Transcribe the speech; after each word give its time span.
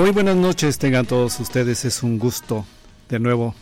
Muy 0.00 0.12
buenas 0.12 0.36
noches, 0.36 0.78
tengan 0.78 1.04
todos 1.04 1.38
ustedes. 1.40 1.84
Es 1.84 2.02
un 2.02 2.18
gusto 2.18 2.64
de 3.10 3.18
nuevo 3.18 3.54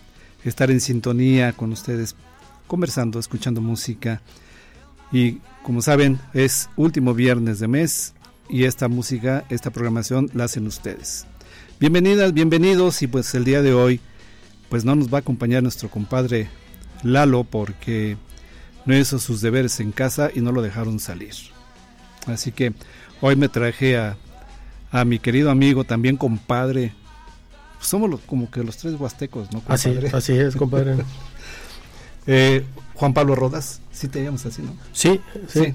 estar 0.44 0.70
en 0.70 0.80
sintonía 0.80 1.52
con 1.52 1.72
ustedes, 1.72 2.14
conversando, 2.68 3.18
escuchando 3.18 3.60
música. 3.60 4.22
Y 5.10 5.40
como 5.64 5.82
saben, 5.82 6.20
es 6.34 6.70
último 6.76 7.12
viernes 7.12 7.58
de 7.58 7.66
mes 7.66 8.14
y 8.48 8.64
esta 8.64 8.86
música, 8.86 9.46
esta 9.48 9.72
programación 9.72 10.30
la 10.32 10.44
hacen 10.44 10.68
ustedes. 10.68 11.26
Bienvenidas, 11.80 12.32
bienvenidos 12.32 13.02
y 13.02 13.08
pues 13.08 13.34
el 13.34 13.42
día 13.42 13.60
de 13.60 13.74
hoy 13.74 14.00
pues 14.68 14.84
no 14.84 14.94
nos 14.94 15.12
va 15.12 15.18
a 15.18 15.22
acompañar 15.22 15.64
nuestro 15.64 15.90
compadre 15.90 16.48
Lalo 17.02 17.42
porque 17.42 18.16
no 18.86 18.96
hizo 18.96 19.18
sus 19.18 19.40
deberes 19.40 19.80
en 19.80 19.90
casa 19.90 20.30
y 20.32 20.40
no 20.40 20.52
lo 20.52 20.62
dejaron 20.62 21.00
salir. 21.00 21.34
Así 22.26 22.52
que 22.52 22.74
hoy 23.20 23.34
me 23.34 23.48
traje 23.48 23.96
a 23.96 24.16
a 24.90 25.04
mi 25.04 25.18
querido 25.18 25.50
amigo, 25.50 25.84
también 25.84 26.16
compadre. 26.16 26.92
somos 27.80 28.20
como 28.26 28.50
que 28.50 28.62
los 28.62 28.76
tres 28.76 28.94
huastecos, 28.94 29.52
¿no? 29.52 29.62
Así, 29.68 29.94
así 30.12 30.32
es, 30.32 30.56
compadre. 30.56 30.96
Eh, 32.30 32.62
Juan 32.92 33.14
Pablo 33.14 33.34
Rodas, 33.34 33.80
sí 33.90 34.06
te 34.06 34.22
llamas 34.22 34.44
así, 34.44 34.60
¿no? 34.60 34.76
Sí, 34.92 35.18
sí, 35.46 35.72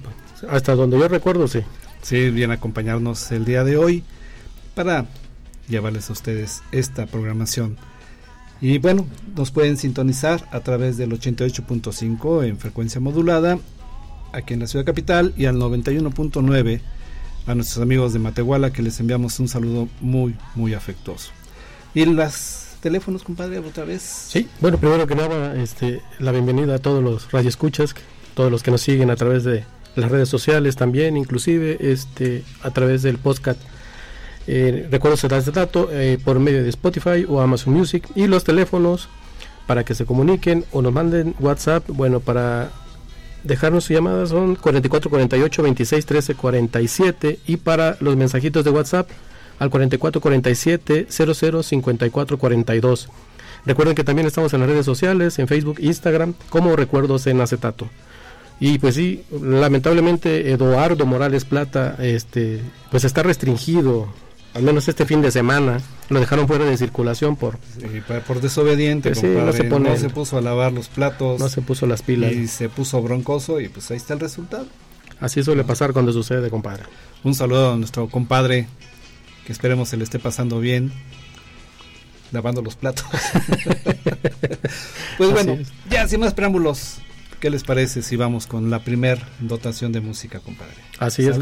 Hasta 0.48 0.76
donde 0.76 1.00
yo 1.00 1.08
recuerdo, 1.08 1.48
sí. 1.48 1.62
Sí, 2.04 2.30
viene 2.30 2.54
a 2.54 2.58
acompañarnos 2.58 3.32
el 3.32 3.44
día 3.44 3.64
de 3.64 3.76
hoy 3.76 4.04
para 4.76 5.08
llevarles 5.68 6.12
a 6.12 6.14
ustedes 6.14 6.62
esta 6.72 7.08
programación. 7.08 7.78
Y 8.62 8.78
bueno, 8.78 9.08
nos 9.36 9.50
pueden 9.50 9.78
sintonizar 9.78 10.48
a 10.52 10.60
través 10.60 10.96
del 10.98 11.12
88.5 11.12 12.46
en 12.46 12.60
frecuencia 12.60 13.02
modulada 13.02 13.58
aquí 14.32 14.54
en 14.54 14.60
la 14.60 14.68
ciudad 14.68 14.86
capital 14.86 15.34
y 15.38 15.46
al 15.46 15.56
91.9 15.56 16.82
a 17.46 17.56
nuestros 17.56 17.82
amigos 17.82 18.14
de 18.14 18.20
Matehuala 18.20 18.72
que 18.72 18.82
les 18.82 19.00
enviamos 19.00 19.40
un 19.40 19.48
saludo 19.48 19.88
muy, 20.00 20.36
muy 20.56 20.74
afectuoso. 20.74 21.32
¿Y 21.94 22.06
los 22.06 22.68
teléfonos, 22.82 23.24
compadre, 23.24 23.60
otra 23.60 23.86
vez? 23.86 24.02
Sí, 24.02 24.48
bueno, 24.60 24.78
primero 24.78 25.08
que 25.08 25.16
nada, 25.16 25.56
este, 25.62 26.02
la 26.20 26.32
bienvenida 26.32 26.76
a 26.76 26.80
todos 26.80 27.04
los 27.04 27.32
radioescuchas, 27.32 27.96
todos 28.34 28.52
los 28.52 28.64
que 28.64 28.72
nos 28.72 28.82
siguen 28.82 29.10
a 29.10 29.16
través 29.16 29.44
de 29.44 29.66
las 29.96 30.12
redes 30.12 30.30
sociales 30.30 30.76
también, 30.76 31.18
inclusive 31.18 31.78
este, 31.80 32.44
a 32.64 32.72
través 32.72 33.04
del 33.04 33.18
podcast. 33.18 33.60
Eh, 34.48 34.88
recuerdo 34.92 35.16
se 35.16 35.28
este 35.28 35.52
dato 35.52 35.90
eh, 35.92 36.18
por 36.24 36.40
medio 36.40 36.64
de 36.64 36.70
Spotify 36.70 37.26
o 37.30 37.40
Amazon 37.40 37.74
Music 37.74 38.10
y 38.14 38.28
los 38.28 38.44
teléfonos 38.44 39.08
para 39.68 39.86
que 39.86 39.96
se 39.96 40.06
comuniquen 40.06 40.66
o 40.72 40.82
nos 40.82 40.92
manden 40.92 41.36
WhatsApp, 41.40 41.86
bueno, 41.88 42.20
para 42.20 42.72
dejarnos 43.44 43.86
su 43.86 43.94
llamada 43.94 44.26
son 44.26 44.56
44 44.56 45.10
48 45.10 45.64
26 45.64 46.06
13 46.06 46.36
47 46.36 47.40
y 47.46 47.58
para 47.58 47.98
los 48.00 48.16
mensajitos 48.16 48.64
de 48.64 48.72
WhatsApp 48.72 49.10
al 49.60 49.70
44 49.70 50.22
47 50.22 51.08
00 51.10 51.64
54 51.64 52.38
42. 52.38 53.10
Recuerden 53.66 53.96
que 53.96 54.04
también 54.04 54.28
estamos 54.28 54.54
en 54.54 54.60
las 54.60 54.70
redes 54.70 54.86
sociales, 54.86 55.40
en 55.40 55.48
Facebook, 55.48 55.78
Instagram, 55.80 56.34
como 56.50 56.76
Recuerdos 56.76 57.28
en 57.28 57.40
Acetato. 57.40 57.90
Y 58.60 58.78
pues 58.80 58.96
sí, 58.96 59.24
lamentablemente 59.42 60.52
Eduardo 60.52 61.06
Morales 61.06 61.46
Plata 61.46 61.96
este 62.00 62.62
pues 62.92 63.04
está 63.04 63.24
restringido 63.24 64.08
al 64.54 64.64
menos 64.64 64.88
este 64.88 65.06
fin 65.06 65.22
de 65.22 65.32
semana, 65.32 65.80
lo 66.10 66.20
dejaron 66.20 66.48
fuera 66.48 66.66
de 66.66 66.78
circulación 66.78 67.36
por 67.36 67.58
por 68.28 68.42
desobediente, 68.42 69.12
pues 69.12 69.24
no, 69.24 69.98
se 69.98 70.10
puso 70.10 70.38
a 70.38 70.42
lavar 70.42 70.72
los 70.72 70.88
platos, 70.88 71.40
no 71.40 71.50
se 71.50 71.62
puso 71.62 71.88
las 71.88 72.02
pilas 72.02 72.34
y 72.34 72.48
se 72.48 72.70
puso 72.70 73.02
broncoso 73.02 73.60
y 73.60 73.70
pues 73.70 73.90
ahí 73.92 73.98
está 73.98 74.14
el 74.14 74.20
resultado. 74.20 74.68
Así 75.20 75.44
suele 75.44 75.64
pasar 75.64 75.94
cuando 75.94 76.12
sucede, 76.12 76.50
compadre. 76.50 76.84
Un 77.24 77.34
saludo 77.34 77.74
a 77.74 77.78
nuestro 77.78 78.10
compadre, 78.10 78.68
que 79.46 79.52
esperemos 79.52 79.90
se 79.90 79.98
le 79.98 80.04
esté 80.04 80.20
pasando 80.20 80.60
bien 80.60 80.92
lavando 82.34 82.62
los 82.62 82.76
platos. 82.76 83.06
pues 85.18 85.32
bueno, 85.32 85.58
ya 85.90 86.08
sin 86.08 86.20
más 86.20 86.34
preámbulos, 86.34 86.98
¿qué 87.40 87.50
les 87.50 87.64
parece 87.64 88.02
si 88.02 88.16
vamos 88.16 88.48
con 88.48 88.70
la 88.70 88.80
primer 88.80 89.20
dotación 89.40 89.92
de 89.92 90.02
música, 90.02 90.40
compadre? 90.40 90.76
Así 91.00 91.26
es. 91.26 91.38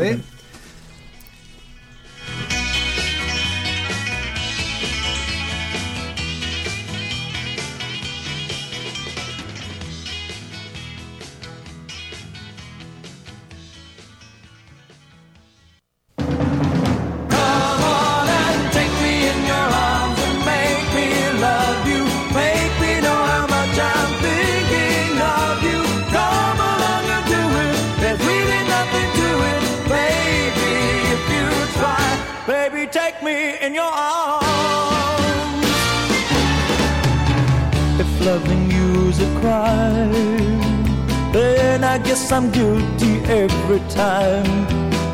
I'm 42.34 42.50
guilty 42.50 43.20
every 43.26 43.80
time. 43.90 44.46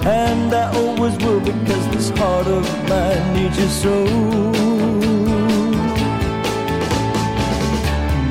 And 0.06 0.54
I 0.54 0.72
always 0.76 1.18
will 1.18 1.40
because 1.40 1.88
this 1.90 2.10
heart 2.12 2.46
of 2.46 2.64
mine 2.88 3.34
needs 3.34 3.58
you 3.58 3.68
so. 3.68 4.06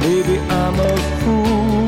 Maybe 0.01 0.39
I'm 0.39 0.79
a 0.79 0.97
fool, 1.21 1.86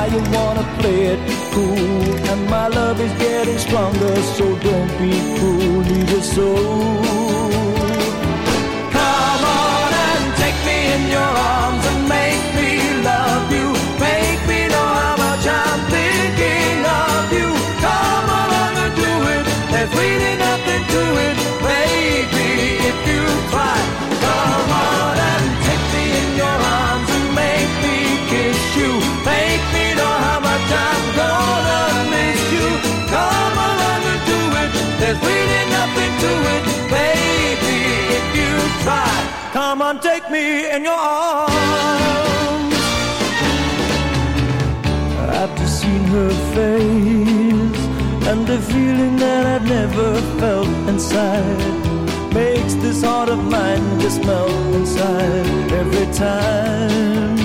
why 0.00 0.06
you 0.14 0.22
wanna 0.36 0.64
play 0.78 1.00
it 1.12 1.20
cool. 1.52 2.14
And 2.30 2.40
my 2.48 2.68
love 2.68 2.98
is 3.00 3.12
getting 3.24 3.58
stronger, 3.58 4.14
so 4.36 4.44
don't 4.68 4.92
be 5.00 5.12
cruel, 5.36 5.80
leave 5.90 6.10
your 6.14 6.24
so. 6.36 6.48
Come 8.96 9.42
on 9.62 9.90
and 10.08 10.24
take 10.42 10.58
me 10.68 10.78
in 10.96 11.02
your 11.16 11.32
arms 11.56 11.84
and 11.90 12.00
make 12.18 12.44
me 12.58 12.70
love 13.10 13.46
you. 13.58 13.68
Make 14.08 14.40
me 14.50 14.60
know 14.74 14.90
how 15.02 15.14
much 15.26 15.44
I'm 15.62 15.80
thinking 15.96 16.78
of 17.04 17.22
you. 17.38 17.48
Come 17.86 18.28
on 18.42 18.72
and 18.84 18.94
do 19.04 19.12
it. 19.34 19.44
There's 19.72 19.92
really 20.02 20.34
nothing 20.48 20.82
to 20.94 21.02
it, 21.26 21.36
baby, 21.68 22.50
if 22.90 22.98
you 23.10 23.22
try. 23.52 24.09
So. 35.14 35.40
take 39.98 40.30
me 40.30 40.70
in 40.70 40.84
your 40.84 40.92
arms. 40.92 42.74
I've 45.40 45.54
just 45.58 45.80
seen 45.80 46.04
her 46.04 46.30
face, 46.54 47.80
and 48.28 48.46
the 48.46 48.58
feeling 48.58 49.16
that 49.16 49.46
I've 49.46 49.66
never 49.66 50.20
felt 50.38 50.68
inside 50.88 52.32
makes 52.32 52.74
this 52.74 53.02
heart 53.02 53.28
of 53.28 53.42
mine 53.44 54.00
just 54.00 54.24
melt 54.24 54.74
inside 54.74 55.72
every 55.72 56.06
time. 56.14 57.38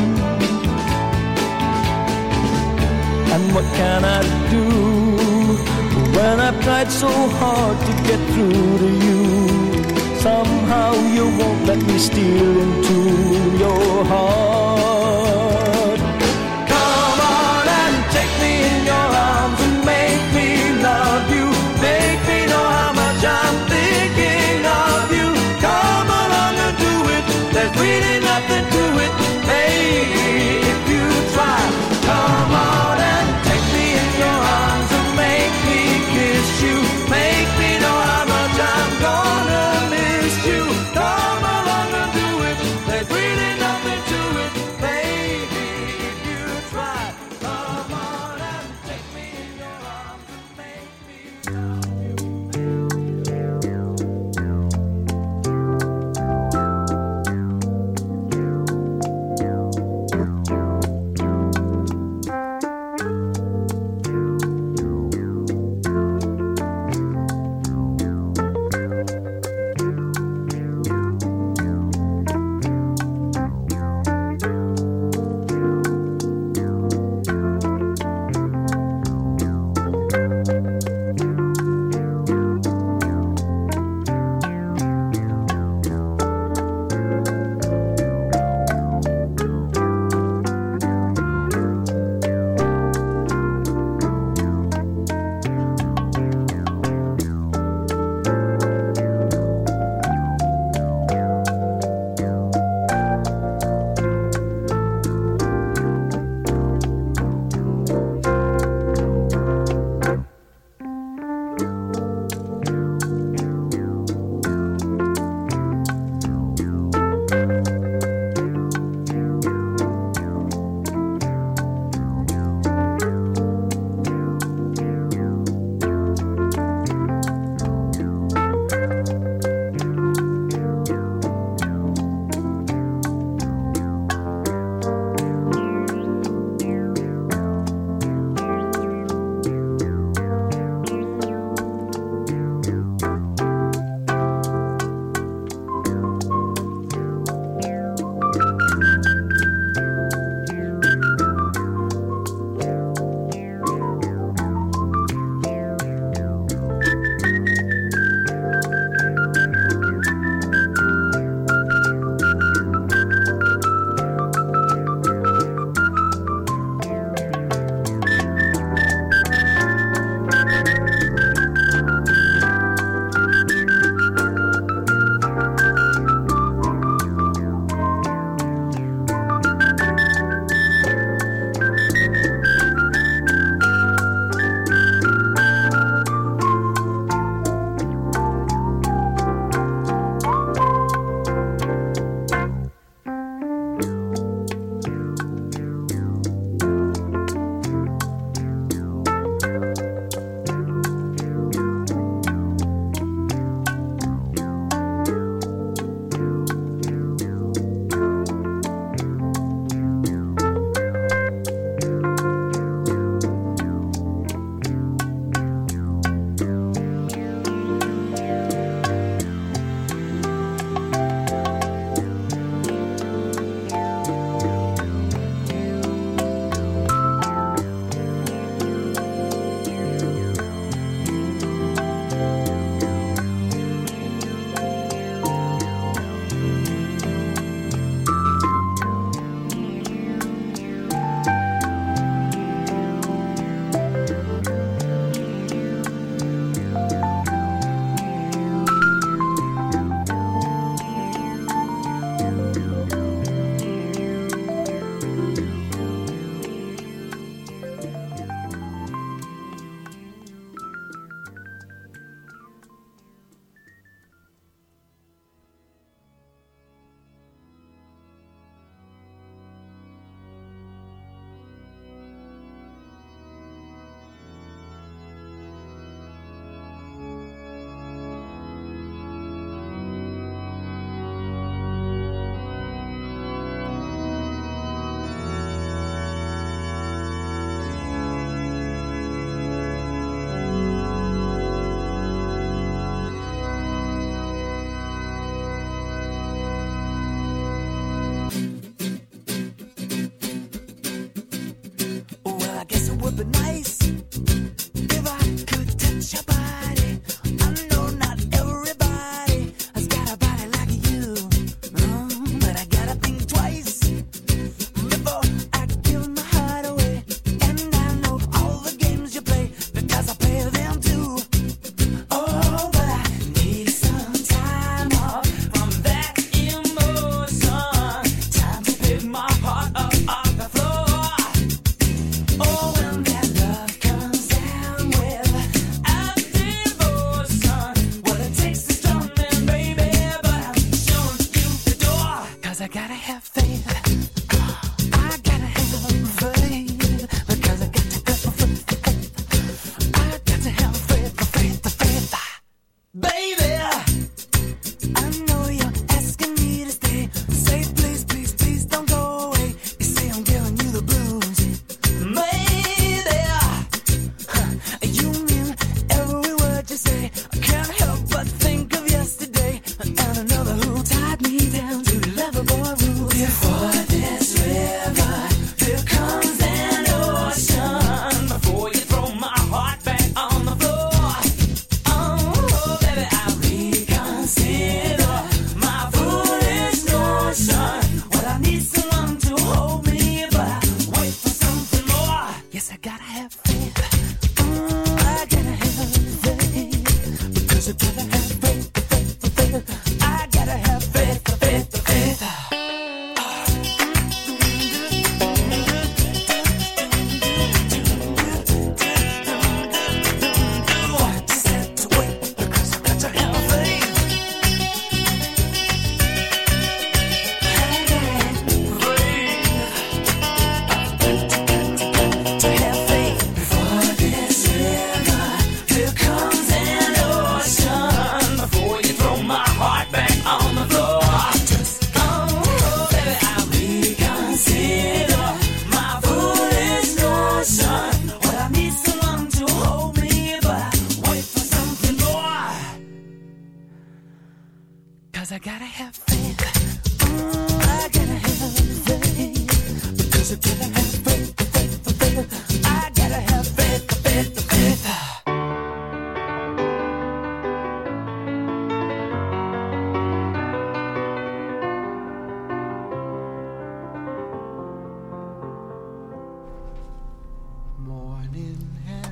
And 3.33 3.53
what 3.53 3.65
can 3.75 4.05
I 4.05 4.21
do? 4.51 5.24
When 6.25 6.39
I've 6.39 6.59
tried 6.63 6.89
so 6.91 7.11
hard 7.39 7.77
to 7.87 7.93
get 8.09 8.19
through 8.33 8.77
to 8.83 8.89
you. 9.05 9.21
Somehow 10.27 10.91
you 11.17 11.25
won't 11.39 11.61
let 11.69 11.79
me 11.89 11.97
steal 12.09 12.51
into 12.65 12.99
your 13.63 13.87
heart. 14.11 15.99
Come 16.73 17.19
on 17.37 17.65
and 17.81 17.95
take 18.15 18.33
me 18.43 18.53
in 18.71 18.79
your 18.91 19.09
arms 19.29 19.59
and 19.67 19.77
make 19.93 20.25
me 20.37 20.49
love 20.89 21.25
you. 21.37 21.45
Make 21.89 22.21
me 22.29 22.39
know 22.51 22.65
how 22.77 22.91
much 23.01 23.21
I'm 23.41 23.57
thinking 23.73 24.61
of 24.87 25.03
you. 25.17 25.29
Come 25.67 26.09
along 26.23 26.55
and 26.65 26.75
do 26.85 26.93
it. 27.15 27.25
There's 27.53 27.73
really 27.85 28.17
nothing 28.31 28.65
to 28.75 28.83
it, 29.05 29.13
baby. 29.51 30.24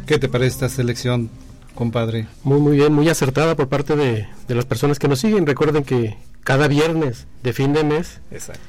¿Qué 0.05 0.19
te 0.19 0.27
parece 0.27 0.55
esta 0.55 0.69
selección, 0.69 1.29
compadre? 1.75 2.27
Muy, 2.43 2.59
muy 2.59 2.77
bien, 2.77 2.93
muy 2.93 3.07
acertada 3.07 3.55
por 3.55 3.69
parte 3.69 3.95
de, 3.95 4.27
las 4.49 4.65
personas 4.65 4.99
que 4.99 5.07
nos 5.07 5.19
siguen. 5.19 5.45
Recuerden 5.45 5.83
que 5.83 6.17
cada 6.43 6.67
viernes 6.67 7.25
de 7.41 7.53
fin 7.53 7.71
de 7.71 7.85
mes, 7.85 8.19
Exacto. 8.29 8.61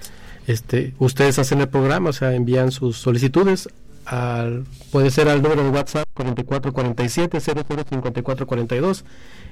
este, 0.46 0.94
ustedes 0.98 1.38
hacen 1.40 1.60
el 1.60 1.68
programa, 1.68 2.10
o 2.10 2.12
sea, 2.12 2.34
envían 2.34 2.70
sus 2.70 2.98
solicitudes 2.98 3.68
al, 4.06 4.64
puede 4.92 5.10
ser 5.10 5.28
al 5.28 5.42
número 5.42 5.64
de 5.64 5.70
WhatsApp 5.70 6.06
4447 6.14 7.40
005442 7.40 9.04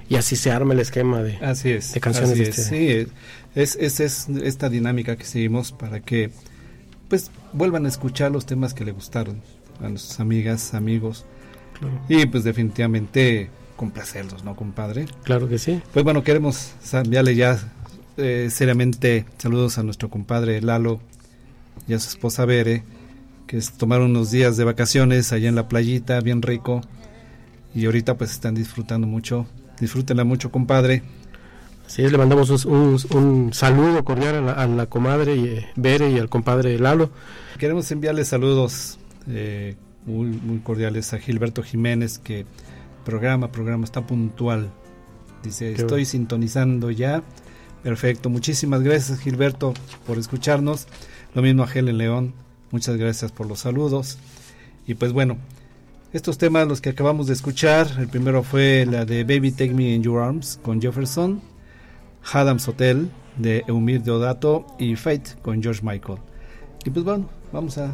y 0.08 0.16
así 0.16 0.36
se 0.36 0.50
arma 0.50 0.74
el 0.74 0.80
esquema 0.80 1.22
de, 1.22 1.36
así 1.38 1.70
es, 1.70 1.94
de 1.94 2.00
canciones. 2.00 2.32
Así 2.32 2.42
es, 2.42 2.66
sí, 2.66 3.08
es, 3.54 3.76
es, 3.76 4.00
es, 4.00 4.28
esta 4.28 4.68
dinámica 4.68 5.16
que 5.16 5.24
seguimos 5.24 5.72
para 5.72 6.00
que 6.00 6.30
pues 7.08 7.30
vuelvan 7.52 7.86
a 7.86 7.88
escuchar 7.88 8.30
los 8.30 8.46
temas 8.46 8.72
que 8.72 8.84
le 8.84 8.92
gustaron 8.92 9.42
a 9.80 9.88
nuestras 9.88 10.20
amigas, 10.20 10.74
amigos 10.74 11.24
y 12.08 12.26
pues 12.26 12.44
definitivamente 12.44 13.50
complacerlos, 13.76 14.44
¿no, 14.44 14.54
compadre? 14.54 15.06
Claro 15.24 15.48
que 15.48 15.58
sí. 15.58 15.80
Pues 15.92 16.04
bueno, 16.04 16.22
queremos 16.22 16.72
enviarle 16.92 17.34
ya 17.34 17.58
eh, 18.16 18.48
seriamente 18.50 19.24
saludos 19.38 19.78
a 19.78 19.82
nuestro 19.82 20.10
compadre 20.10 20.60
Lalo 20.60 21.00
y 21.88 21.94
a 21.94 21.98
su 21.98 22.10
esposa 22.10 22.44
Bere, 22.44 22.84
que 23.46 23.60
tomaron 23.76 24.10
unos 24.10 24.30
días 24.30 24.56
de 24.56 24.64
vacaciones 24.64 25.32
allá 25.32 25.48
en 25.48 25.54
la 25.54 25.68
playita, 25.68 26.20
bien 26.20 26.42
rico. 26.42 26.82
Y 27.74 27.86
ahorita 27.86 28.16
pues 28.16 28.32
están 28.32 28.54
disfrutando 28.54 29.06
mucho. 29.06 29.46
Disfrútenla 29.80 30.24
mucho, 30.24 30.50
compadre. 30.50 31.02
Sí, 31.86 32.08
le 32.08 32.16
mandamos 32.16 32.64
un, 32.64 32.98
un, 33.10 33.52
saludo 33.52 34.04
cordial 34.04 34.48
a 34.48 34.66
la, 34.66 34.86
comadre 34.86 35.36
y, 35.36 35.44
eh, 35.46 35.66
Bere 35.76 36.10
y 36.10 36.18
al 36.18 36.28
compadre 36.28 36.78
Lalo. 36.78 37.10
Queremos 37.58 37.90
enviarle 37.90 38.24
saludos 38.24 38.98
eh, 39.28 39.76
muy, 40.06 40.28
muy 40.28 40.58
cordiales 40.58 41.12
a 41.12 41.18
Gilberto 41.18 41.62
Jiménez, 41.62 42.18
que 42.18 42.46
programa, 43.04 43.52
programa, 43.52 43.84
está 43.84 44.06
puntual. 44.06 44.70
Dice, 45.42 45.72
estoy 45.72 46.04
sintonizando 46.04 46.90
ya. 46.90 47.22
Perfecto, 47.82 48.30
muchísimas 48.30 48.82
gracias 48.82 49.18
Gilberto 49.18 49.74
por 50.06 50.18
escucharnos. 50.18 50.86
Lo 51.34 51.42
mismo 51.42 51.64
a 51.64 51.72
Helen 51.72 51.98
León, 51.98 52.34
muchas 52.70 52.96
gracias 52.96 53.32
por 53.32 53.48
los 53.48 53.60
saludos. 53.60 54.18
Y 54.86 54.94
pues 54.94 55.12
bueno, 55.12 55.36
estos 56.12 56.38
temas 56.38 56.68
los 56.68 56.80
que 56.80 56.90
acabamos 56.90 57.26
de 57.26 57.32
escuchar, 57.32 57.88
el 57.98 58.08
primero 58.08 58.42
fue 58.42 58.86
la 58.86 59.04
de 59.04 59.24
Baby 59.24 59.50
Take 59.50 59.74
Me 59.74 59.94
in 59.94 60.02
Your 60.02 60.20
Arms 60.20 60.60
con 60.62 60.80
Jefferson, 60.80 61.40
Adams 62.32 62.68
Hotel 62.68 63.10
de 63.36 63.64
Eumir 63.66 64.02
Deodato 64.02 64.66
y 64.78 64.94
Fate 64.94 65.36
con 65.42 65.62
George 65.62 65.80
Michael. 65.82 66.18
Y 66.84 66.90
pues 66.90 67.04
bueno, 67.04 67.28
vamos 67.52 67.78
a 67.78 67.92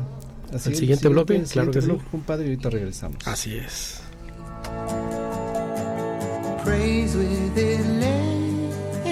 el 0.53 0.61
siguiente, 0.61 1.09
bloque, 1.09 1.43
claro 1.43 1.71
que 1.71 1.81
bloque, 1.81 2.03
sí. 2.03 2.09
compadre, 2.11 2.47
y 2.47 2.49
ahorita 2.51 2.71
regresamos. 2.71 3.27
Así 3.27 3.57
es. 3.57 4.03
Praise 6.65 7.17
with 7.17 7.57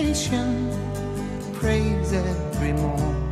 elation, 0.05 0.71
praise 1.61 2.13
every 2.13 2.73
morning, 2.75 3.26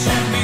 sent 0.00 0.32
me 0.32 0.39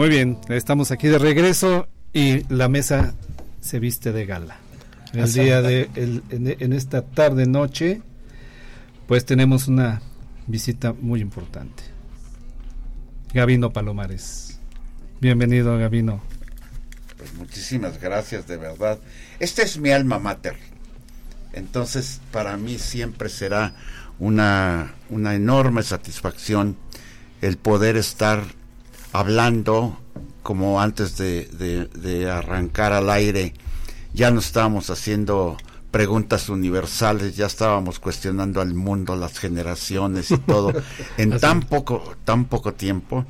Muy 0.00 0.08
bien, 0.08 0.38
estamos 0.48 0.92
aquí 0.92 1.08
de 1.08 1.18
regreso 1.18 1.86
y 2.14 2.44
la 2.50 2.70
mesa 2.70 3.12
se 3.60 3.78
viste 3.78 4.12
de 4.12 4.24
gala. 4.24 4.56
El 5.12 5.30
día 5.30 5.60
de 5.60 5.90
el, 5.94 6.22
en, 6.30 6.72
esta 6.72 7.02
tarde 7.02 7.44
noche, 7.46 8.00
pues 9.06 9.26
tenemos 9.26 9.68
una 9.68 10.00
visita 10.46 10.94
muy 10.94 11.20
importante. 11.20 11.82
Gabino 13.34 13.74
Palomares, 13.74 14.58
bienvenido 15.20 15.76
Gabino. 15.76 16.22
Pues 17.18 17.34
muchísimas 17.34 18.00
gracias 18.00 18.46
de 18.46 18.56
verdad. 18.56 18.98
Esta 19.38 19.60
es 19.60 19.76
mi 19.76 19.90
alma 19.90 20.18
mater. 20.18 20.56
Entonces 21.52 22.22
para 22.32 22.56
mí 22.56 22.78
siempre 22.78 23.28
será 23.28 23.74
una 24.18 24.94
una 25.10 25.34
enorme 25.34 25.82
satisfacción 25.82 26.78
el 27.42 27.58
poder 27.58 27.98
estar 27.98 28.59
hablando, 29.12 29.98
como 30.42 30.80
antes 30.80 31.16
de, 31.16 31.46
de, 31.46 32.30
arrancar 32.30 32.92
al 32.92 33.10
aire, 33.10 33.54
ya 34.14 34.30
no 34.30 34.40
estábamos 34.40 34.90
haciendo 34.90 35.56
preguntas 35.90 36.48
universales, 36.48 37.36
ya 37.36 37.46
estábamos 37.46 37.98
cuestionando 37.98 38.60
al 38.60 38.74
mundo, 38.74 39.16
las 39.16 39.38
generaciones 39.38 40.30
y 40.30 40.38
todo, 40.38 40.72
en 41.16 41.38
tan 41.40 41.62
poco, 41.62 42.14
tan 42.24 42.44
poco 42.44 42.74
tiempo, 42.74 43.24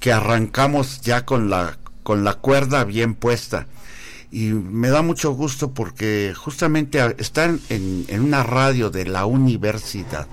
que 0.00 0.12
arrancamos 0.12 1.00
ya 1.02 1.24
con 1.24 1.50
la, 1.50 1.78
con 2.02 2.24
la 2.24 2.34
cuerda 2.34 2.84
bien 2.84 3.14
puesta. 3.14 3.66
Y 4.30 4.48
me 4.48 4.90
da 4.90 5.00
mucho 5.00 5.32
gusto 5.32 5.72
porque 5.72 6.34
justamente 6.36 7.00
estar 7.18 7.50
en, 7.70 8.04
en 8.08 8.20
una 8.20 8.42
radio 8.42 8.90
de 8.90 9.06
la 9.06 9.24
universidad 9.24 10.26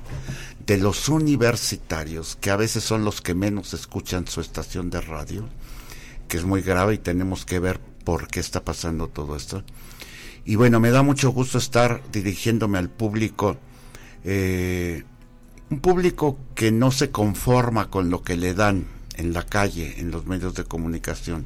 de 0.65 0.78
los 0.78 1.10
universitarios, 1.10 2.38
que 2.41 2.49
a 2.49 2.56
veces 2.56 2.84
son 2.84 3.06
los 3.06 3.21
que 3.21 3.36
menos 3.36 3.73
escuchan 3.73 4.28
su 4.28 4.41
estación 4.41 4.89
de 4.89 5.01
radio, 5.01 5.47
que 6.28 6.38
es 6.38 6.43
muy 6.43 6.62
grave 6.62 6.95
y 6.95 6.97
tenemos 6.97 7.45
que 7.45 7.60
ver 7.60 7.80
por 8.04 8.28
qué 8.28 8.39
está 8.39 8.63
pasando 8.63 9.08
todo 9.08 9.36
esto. 9.36 9.63
Y 10.43 10.56
bueno, 10.56 10.80
me 10.80 10.91
da 10.91 11.04
mucho 11.04 11.30
gusto 11.32 11.58
estar 11.58 12.01
dirigiéndome 12.12 12.78
al 12.78 12.89
público, 12.89 13.58
eh, 14.23 15.04
un 15.69 15.80
público 15.80 16.39
que 16.56 16.71
no 16.71 16.91
se 16.91 17.12
conforma 17.12 17.89
con 17.89 18.10
lo 18.10 18.23
que 18.23 18.36
le 18.36 18.54
dan 18.54 18.86
en 19.17 19.34
la 19.34 19.43
calle, 19.43 19.99
en 19.99 20.12
los 20.12 20.25
medios 20.25 20.54
de 20.56 20.63
comunicación, 20.63 21.45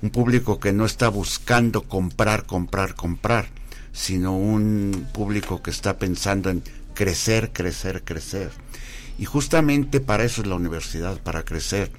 un 0.00 0.10
público 0.10 0.60
que 0.60 0.72
no 0.72 0.84
está 0.84 1.08
buscando 1.08 1.82
comprar, 1.82 2.46
comprar, 2.46 2.94
comprar, 2.94 3.48
sino 3.92 4.36
un 4.36 5.06
público 5.12 5.62
que 5.62 5.70
está 5.70 5.98
pensando 5.98 6.50
en 6.50 6.62
crecer, 6.94 7.52
crecer, 7.52 8.02
crecer. 8.04 8.50
Y 9.18 9.24
justamente 9.24 10.00
para 10.00 10.24
eso 10.24 10.42
es 10.42 10.48
la 10.48 10.54
universidad, 10.54 11.20
para 11.20 11.44
crecer. 11.44 11.90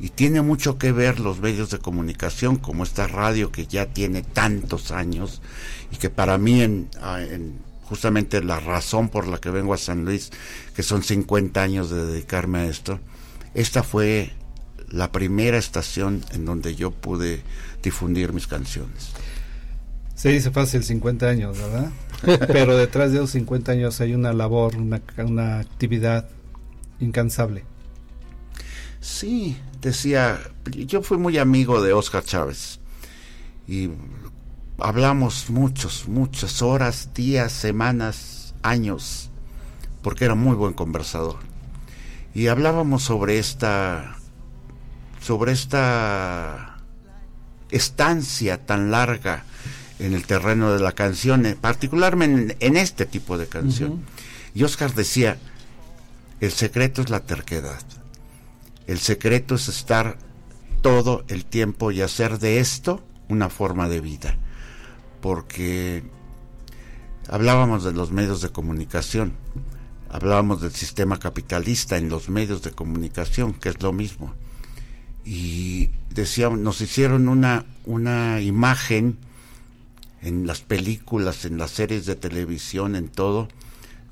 Y 0.00 0.08
tiene 0.08 0.42
mucho 0.42 0.78
que 0.78 0.90
ver 0.90 1.20
los 1.20 1.40
medios 1.40 1.70
de 1.70 1.78
comunicación, 1.78 2.56
como 2.56 2.82
esta 2.82 3.06
radio 3.06 3.52
que 3.52 3.66
ya 3.66 3.86
tiene 3.86 4.22
tantos 4.22 4.90
años 4.90 5.42
y 5.92 5.96
que 5.96 6.10
para 6.10 6.38
mí 6.38 6.62
en, 6.62 6.88
ah, 7.00 7.22
en 7.22 7.58
justamente 7.84 8.42
la 8.42 8.58
razón 8.58 9.10
por 9.10 9.26
la 9.26 9.38
que 9.38 9.50
vengo 9.50 9.74
a 9.74 9.78
San 9.78 10.04
Luis, 10.04 10.30
que 10.74 10.82
son 10.82 11.02
50 11.02 11.62
años 11.62 11.90
de 11.90 12.06
dedicarme 12.06 12.60
a 12.60 12.64
esto, 12.64 12.98
esta 13.54 13.82
fue 13.82 14.32
la 14.88 15.12
primera 15.12 15.58
estación 15.58 16.24
en 16.32 16.44
donde 16.44 16.74
yo 16.74 16.90
pude 16.90 17.42
difundir 17.82 18.32
mis 18.32 18.46
canciones. 18.46 19.10
Se 20.14 20.30
dice 20.30 20.50
fácil 20.50 20.84
50 20.84 21.28
años, 21.28 21.58
¿verdad? 21.58 21.90
Pero 22.22 22.76
detrás 22.76 23.10
de 23.10 23.18
esos 23.18 23.30
50 23.30 23.72
años 23.72 24.00
hay 24.00 24.14
una 24.14 24.32
labor, 24.32 24.76
una, 24.76 25.58
actividad 25.58 26.28
incansable. 27.00 27.64
Sí, 29.00 29.56
decía, 29.80 30.38
yo 30.70 31.02
fui 31.02 31.18
muy 31.18 31.38
amigo 31.38 31.82
de 31.82 31.92
Oscar 31.92 32.22
Chávez 32.22 32.78
y 33.66 33.90
hablamos 34.78 35.50
muchos, 35.50 36.08
muchas 36.08 36.62
horas, 36.62 37.10
días, 37.14 37.52
semanas, 37.52 38.54
años, 38.62 39.30
porque 40.02 40.24
era 40.24 40.34
muy 40.34 40.54
buen 40.54 40.72
conversador. 40.72 41.36
Y 42.34 42.46
hablábamos 42.46 43.02
sobre 43.02 43.38
esta, 43.38 44.16
sobre 45.20 45.52
esta 45.52 46.78
estancia 47.70 48.64
tan 48.64 48.90
larga 48.90 49.44
en 50.02 50.14
el 50.14 50.26
terreno 50.26 50.72
de 50.72 50.80
la 50.80 50.92
canción, 50.92 51.46
eh, 51.46 51.56
particularmente 51.58 52.56
en, 52.60 52.74
en 52.74 52.76
este 52.76 53.06
tipo 53.06 53.38
de 53.38 53.46
canción. 53.46 54.02
Y 54.52 54.64
Oscar 54.64 54.92
decía, 54.94 55.38
el 56.40 56.50
secreto 56.50 57.02
es 57.02 57.10
la 57.10 57.20
terquedad. 57.20 57.80
El 58.88 58.98
secreto 58.98 59.54
es 59.54 59.68
estar 59.68 60.18
todo 60.80 61.24
el 61.28 61.44
tiempo 61.44 61.92
y 61.92 62.02
hacer 62.02 62.40
de 62.40 62.58
esto 62.58 63.00
una 63.28 63.48
forma 63.48 63.88
de 63.88 64.00
vida. 64.00 64.36
Porque 65.20 66.02
hablábamos 67.28 67.84
de 67.84 67.92
los 67.92 68.10
medios 68.10 68.42
de 68.42 68.48
comunicación, 68.50 69.34
hablábamos 70.10 70.60
del 70.60 70.72
sistema 70.72 71.20
capitalista 71.20 71.96
en 71.96 72.08
los 72.08 72.28
medios 72.28 72.62
de 72.62 72.72
comunicación, 72.72 73.54
que 73.54 73.68
es 73.68 73.80
lo 73.80 73.92
mismo. 73.92 74.34
Y 75.24 75.90
decíamos, 76.10 76.58
nos 76.58 76.80
hicieron 76.80 77.28
una, 77.28 77.64
una 77.84 78.40
imagen 78.40 79.16
en 80.22 80.46
las 80.46 80.60
películas, 80.60 81.44
en 81.44 81.58
las 81.58 81.72
series 81.72 82.06
de 82.06 82.16
televisión, 82.16 82.96
en 82.96 83.08
todo, 83.08 83.48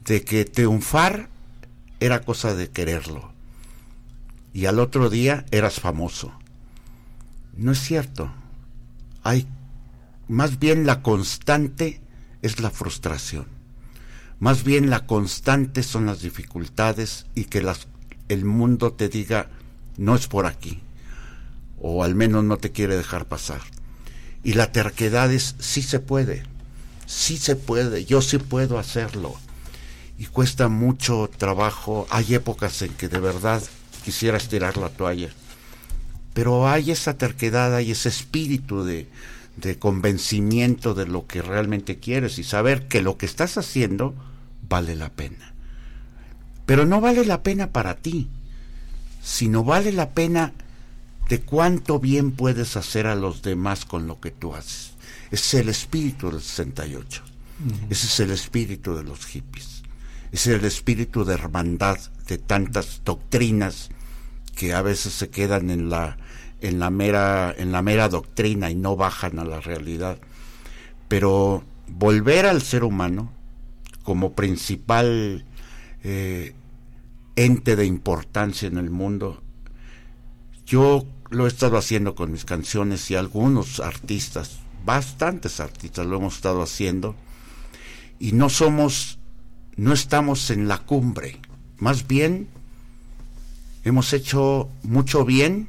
de 0.05 0.23
que 0.23 0.45
triunfar 0.45 1.29
era 2.01 2.21
cosa 2.21 2.55
de 2.55 2.69
quererlo 2.69 3.33
y 4.53 4.67
al 4.67 4.79
otro 4.79 5.11
día 5.11 5.45
eras 5.51 5.81
famoso. 5.81 6.33
No 7.57 7.73
es 7.73 7.79
cierto. 7.79 8.33
Hay 9.23 9.47
más 10.29 10.59
bien 10.59 10.87
la 10.87 11.03
constante 11.03 12.01
es 12.43 12.61
la 12.61 12.71
frustración. 12.71 13.47
Más 14.39 14.65
bien 14.65 14.91
la 14.91 15.07
constante 15.07 15.83
son 15.83 16.07
las 16.07 16.23
dificultades 16.23 17.27
y 17.35 17.45
que 17.45 17.63
las, 17.63 17.89
el 18.29 18.45
mundo 18.45 18.93
te 18.93 19.09
diga 19.09 19.51
no 19.97 20.15
es 20.15 20.27
por 20.29 20.47
aquí 20.47 20.81
o 21.79 22.05
al 22.05 22.15
menos 22.15 22.45
no 22.45 22.57
te 22.57 22.73
quiere 22.73 22.97
dejar 22.97 23.27
pasar. 23.27 23.61
Y 24.43 24.55
la 24.55 24.73
terquedad 24.73 25.33
es 25.33 25.55
sí 25.59 25.83
se 25.83 26.01
puede. 26.01 26.43
Sí 27.07 27.37
se 27.37 27.57
puede, 27.57 28.05
yo 28.05 28.23
sí 28.23 28.39
puedo 28.39 28.79
hacerlo. 28.79 29.35
Y 30.19 30.27
cuesta 30.27 30.69
mucho 30.69 31.29
trabajo. 31.37 32.07
Hay 32.11 32.35
épocas 32.35 32.83
en 32.83 32.93
que 32.95 33.09
de 33.09 33.19
verdad 33.19 33.63
quisieras 34.05 34.49
tirar 34.49 34.77
la 34.77 34.89
toalla. 34.89 35.31
Pero 36.35 36.69
hay 36.69 36.91
esa 36.91 37.19
terquedad, 37.19 37.75
hay 37.75 37.91
ese 37.91 38.09
espíritu 38.09 38.85
de, 38.85 39.09
de 39.57 39.79
convencimiento 39.79 40.95
de 40.95 41.07
lo 41.07 41.27
que 41.27 41.43
realmente 41.43 41.99
quieres 41.99 42.39
y 42.39 42.45
saber 42.45 42.87
que 42.87 43.03
lo 43.03 43.17
que 43.17 43.27
estás 43.27 43.59
haciendo 43.59 44.15
vale 44.69 44.95
la 44.95 45.11
pena. 45.11 45.55
Pero 46.67 46.87
no 46.87 47.01
vale 47.01 47.25
la 47.25 47.43
pena 47.43 47.73
para 47.73 47.97
ti, 47.97 48.29
sino 49.23 49.65
vale 49.65 49.93
la 49.93 50.11
pena 50.11 50.53
de 51.31 51.41
cuánto 51.41 52.01
bien 52.01 52.33
puedes 52.33 52.77
hacer 52.77 53.07
a 53.07 53.15
los 53.15 53.41
demás 53.41 53.85
con 53.85 54.09
lo 54.09 54.21
que 54.21 54.33
tú 54.33 54.53
haces. 54.53 54.95
Ese 55.31 55.59
es 55.59 55.63
el 55.63 55.69
espíritu 55.69 56.29
del 56.29 56.41
68. 56.41 57.23
Ese 57.89 58.07
es 58.07 58.21
el 58.21 58.33
espíritu 58.33 58.97
de 58.97 59.05
los 59.05 59.25
hippies. 59.27 59.85
Ese 60.33 60.53
es 60.53 60.59
el 60.59 60.65
espíritu 60.65 61.25
de 61.25 61.35
hermandad 61.35 61.99
de 62.27 62.37
tantas 62.39 63.03
doctrinas 63.05 63.91
que 64.57 64.75
a 64.75 64.83
veces 64.83 65.13
se 65.13 65.31
quedan 65.31 65.71
en 65.71 65.89
la 65.89 66.19
en 66.63 66.79
la 66.81 66.91
mera 66.91 67.55
en 67.57 67.71
la 67.71 67.81
mera 67.81 68.09
doctrina 68.09 68.69
y 68.69 68.75
no 68.75 68.97
bajan 68.97 69.39
a 69.39 69.45
la 69.45 69.61
realidad. 69.61 70.19
Pero 71.07 71.63
volver 71.87 72.47
al 72.47 72.61
ser 72.61 72.83
humano 72.83 73.33
como 74.03 74.33
principal 74.33 75.45
eh, 76.03 76.55
ente 77.37 77.77
de 77.77 77.87
importancia 77.87 78.67
en 78.67 78.79
el 78.79 78.91
mundo, 78.91 79.43
yo 80.67 81.07
lo 81.31 81.47
he 81.47 81.49
estado 81.49 81.79
haciendo 81.79 82.15
con 82.15 82.33
mis 82.33 82.45
canciones 82.45 83.11
y 83.11 83.15
algunos 83.15 83.81
artistas, 83.81 84.59
bastantes 84.85 85.61
artistas 85.61 86.07
lo 86.07 86.17
hemos 86.17 86.37
estado 86.37 86.63
haciendo 86.63 87.15
y 88.19 88.33
no 88.33 88.49
somos 88.51 89.19
no 89.77 89.93
estamos 89.95 90.51
en 90.51 90.69
la 90.69 90.79
cumbre, 90.79 91.41
más 91.79 92.07
bien 92.07 92.49
hemos 93.85 94.13
hecho 94.13 94.69
mucho 94.83 95.25
bien, 95.25 95.69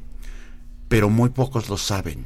pero 0.89 1.09
muy 1.09 1.29
pocos 1.29 1.69
lo 1.69 1.77
saben. 1.77 2.25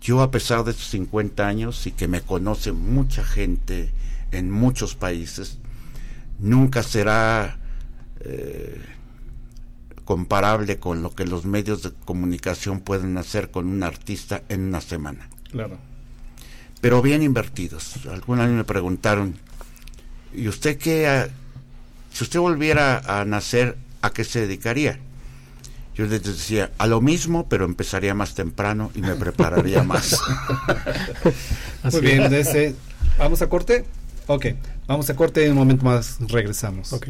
Yo 0.00 0.22
a 0.22 0.30
pesar 0.30 0.64
de 0.64 0.70
estos 0.70 0.88
50 0.88 1.46
años 1.46 1.86
y 1.86 1.92
que 1.92 2.08
me 2.08 2.22
conoce 2.22 2.72
mucha 2.72 3.22
gente 3.22 3.92
en 4.30 4.50
muchos 4.50 4.94
países, 4.94 5.58
nunca 6.38 6.82
será 6.82 7.58
eh, 8.20 8.80
comparable 10.04 10.78
con 10.78 11.02
lo 11.02 11.14
que 11.14 11.24
los 11.24 11.44
medios 11.44 11.82
de 11.82 11.92
comunicación 12.04 12.80
pueden 12.80 13.16
hacer 13.18 13.50
con 13.50 13.66
un 13.68 13.82
artista 13.82 14.42
en 14.48 14.62
una 14.62 14.80
semana. 14.80 15.28
Claro. 15.50 15.78
Pero 16.80 17.00
bien 17.02 17.22
invertidos. 17.22 17.94
Alguna 18.10 18.44
vez 18.46 18.52
me 18.54 18.64
preguntaron, 18.64 19.36
¿y 20.34 20.48
usted 20.48 20.78
qué, 20.78 21.06
ah, 21.06 21.28
si 22.12 22.24
usted 22.24 22.40
volviera 22.40 22.98
a 23.20 23.24
nacer, 23.24 23.76
¿a 24.02 24.10
qué 24.10 24.24
se 24.24 24.40
dedicaría? 24.40 24.98
Yo 25.94 26.06
les 26.06 26.22
decía, 26.22 26.72
a 26.78 26.86
lo 26.86 27.00
mismo, 27.00 27.48
pero 27.48 27.64
empezaría 27.66 28.14
más 28.14 28.34
temprano 28.34 28.90
y 28.94 29.02
me 29.02 29.14
prepararía 29.14 29.82
más. 29.84 30.18
Muy 31.92 32.00
bien, 32.00 32.30
desde- 32.30 32.74
¿vamos 33.18 33.42
a 33.42 33.48
corte? 33.48 33.84
Ok, 34.26 34.46
vamos 34.86 35.10
a 35.10 35.14
corte 35.16 35.42
y 35.42 35.44
en 35.46 35.52
un 35.52 35.58
momento 35.58 35.84
más 35.84 36.16
regresamos. 36.20 36.92
Ok. 36.92 37.08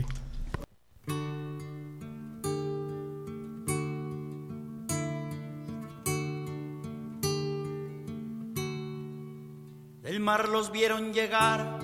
Mar 10.22 10.48
los 10.48 10.72
vieron 10.72 11.12
llegar. 11.12 11.78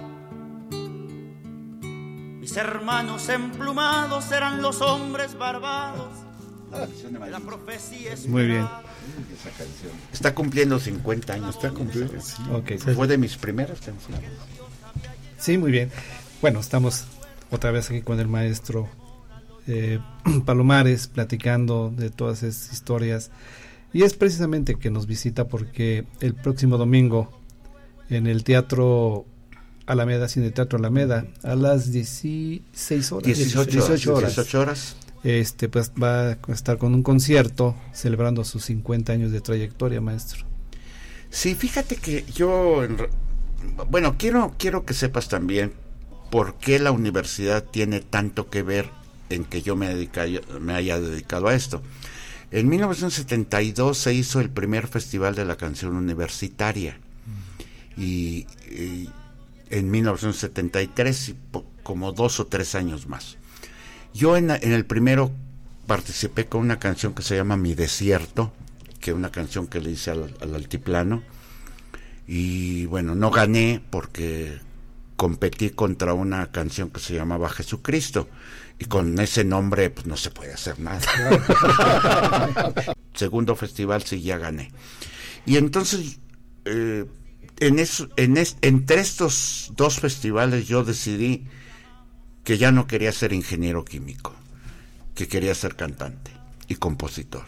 Mis 2.41 2.57
hermanos 2.57 3.29
emplumados 3.29 4.33
eran 4.33 4.63
los 4.63 4.81
hombres 4.81 5.37
barbados. 5.37 6.09
La 7.31 7.41
profecía 7.41 8.13
es 8.13 8.27
Muy 8.27 8.47
bien. 8.47 8.67
Está 10.13 10.35
cumpliendo 10.35 10.79
50 10.79 11.33
años. 11.33 11.57
Está 11.57 11.71
cumpliendo, 11.71 12.15
Ok, 12.53 12.79
Fue 12.95 13.07
de 13.07 13.19
mis 13.19 13.37
primeras 13.37 13.81
canciones. 13.81 14.31
sí, 15.39 15.59
muy 15.59 15.73
bien. 15.73 15.91
Bueno, 16.41 16.61
estamos 16.61 17.05
otra 17.51 17.71
vez 17.71 17.91
aquí 17.91 18.03
con 18.03 18.21
el 18.21 18.29
maestro 18.29 18.89
eh, 19.67 19.99
Palomares 20.45 21.09
platicando 21.09 21.93
de 21.95 22.11
todas 22.11 22.43
esas 22.43 22.73
historias. 22.73 23.31
Y 23.93 24.03
es 24.03 24.15
precisamente 24.15 24.77
que 24.77 24.91
nos 24.91 25.07
visita 25.07 25.49
porque 25.49 26.05
el 26.21 26.35
próximo 26.35 26.77
domingo 26.77 27.38
en 28.11 28.27
el 28.27 28.45
Teatro 28.45 29.27
Alameda, 29.87 30.29
Cine 30.29 30.51
Teatro 30.51 30.79
Alameda, 30.79 31.27
a 31.43 31.55
las 31.55 31.93
16 31.93 33.13
horas. 33.13 33.27
18, 33.27 33.71
18 33.71 34.15
horas. 34.15 34.35
18 34.37 34.61
horas. 34.61 34.97
Este, 35.25 35.69
pues 35.69 35.93
va 36.01 36.31
a 36.31 36.39
estar 36.53 36.79
con 36.79 36.95
un 36.95 37.03
concierto 37.03 37.75
celebrando 37.93 38.45
sus 38.45 38.65
50 38.67 39.13
años 39.13 39.33
de 39.33 39.41
trayectoria, 39.41 40.01
maestro. 40.01 40.45
Sí, 41.31 41.55
fíjate 41.55 41.97
que 41.97 42.25
yo, 42.35 42.87
bueno, 43.91 44.17
quiero, 44.17 44.55
quiero 44.59 44.85
que 44.87 44.95
sepas 44.95 45.29
también 45.29 45.73
por 46.31 46.55
qué 46.59 46.79
la 46.79 46.93
universidad 46.93 47.65
tiene 47.65 48.01
tanto 48.01 48.49
que 48.49 48.63
ver 48.63 48.87
en 49.29 49.45
que 49.45 49.61
yo 49.63 49.77
me, 49.77 49.89
dedica- 49.95 50.27
me 50.61 50.75
haya 50.75 51.01
dedicado 51.01 51.49
a 51.49 51.55
esto. 51.55 51.83
En 52.51 52.69
1972 52.69 53.99
se 53.99 54.15
hizo 54.15 54.41
el 54.41 54.49
primer 54.51 54.87
festival 54.87 55.35
de 55.35 55.45
la 55.45 55.57
canción 55.57 55.97
universitaria 55.97 56.99
y, 57.99 58.47
y 58.71 59.11
en 59.71 59.91
1973 59.91 61.29
y 61.29 61.37
como 61.83 62.13
dos 62.13 62.41
o 62.41 62.47
tres 62.47 62.75
años 62.75 63.09
más. 63.09 63.37
Yo 64.15 64.37
en, 64.37 64.51
en 64.51 64.73
el 64.73 64.87
primero 64.87 65.31
participé 65.87 66.47
con 66.47 66.61
una 66.61 66.79
canción 66.79 67.15
que 67.15 67.23
se 67.23 67.37
llama 67.37 67.57
Mi 67.57 67.75
Desierto, 67.75 68.53
que 69.01 69.11
es 69.11 69.17
una 69.17 69.31
canción 69.31 69.67
que 69.67 69.81
le 69.81 69.91
hice 69.91 70.11
al, 70.11 70.35
al 70.41 70.55
altiplano. 70.55 71.23
Y 72.27 72.87
bueno, 72.87 73.15
no 73.15 73.31
gané 73.31 73.83
porque 73.91 74.59
competí 75.17 75.71
contra 75.71 76.13
una 76.13 76.51
canción 76.53 76.91
que 76.91 77.01
se 77.01 77.15
llamaba 77.15 77.49
Jesucristo. 77.49 78.29
Y 78.79 78.85
con 78.85 79.19
ese 79.19 79.45
nombre 79.45 79.91
pues 79.91 80.07
no 80.07 80.17
se 80.17 80.31
puede 80.31 80.53
hacer 80.53 80.79
nada. 80.79 81.01
Segundo 83.15 83.57
festival 83.57 84.05
sí 84.05 84.23
ya 84.23 84.39
gané. 84.39 84.71
Y 85.47 85.57
entonces, 85.57 86.19
eh, 86.65 87.05
en 87.61 87.79
eso, 87.79 88.09
en 88.17 88.37
es- 88.37 88.57
entre 88.63 89.01
estos 89.01 89.73
dos 89.77 89.99
festivales 90.01 90.67
yo 90.69 90.85
decidí 90.85 91.47
que 92.45 92.59
ya 92.59 92.73
no 92.73 92.87
quería 92.87 93.13
ser 93.13 93.33
ingeniero 93.33 93.85
químico, 93.85 94.35
que 95.15 95.29
quería 95.29 95.55
ser 95.55 95.77
cantante 95.77 96.31
y 96.67 96.77
compositor. 96.77 97.45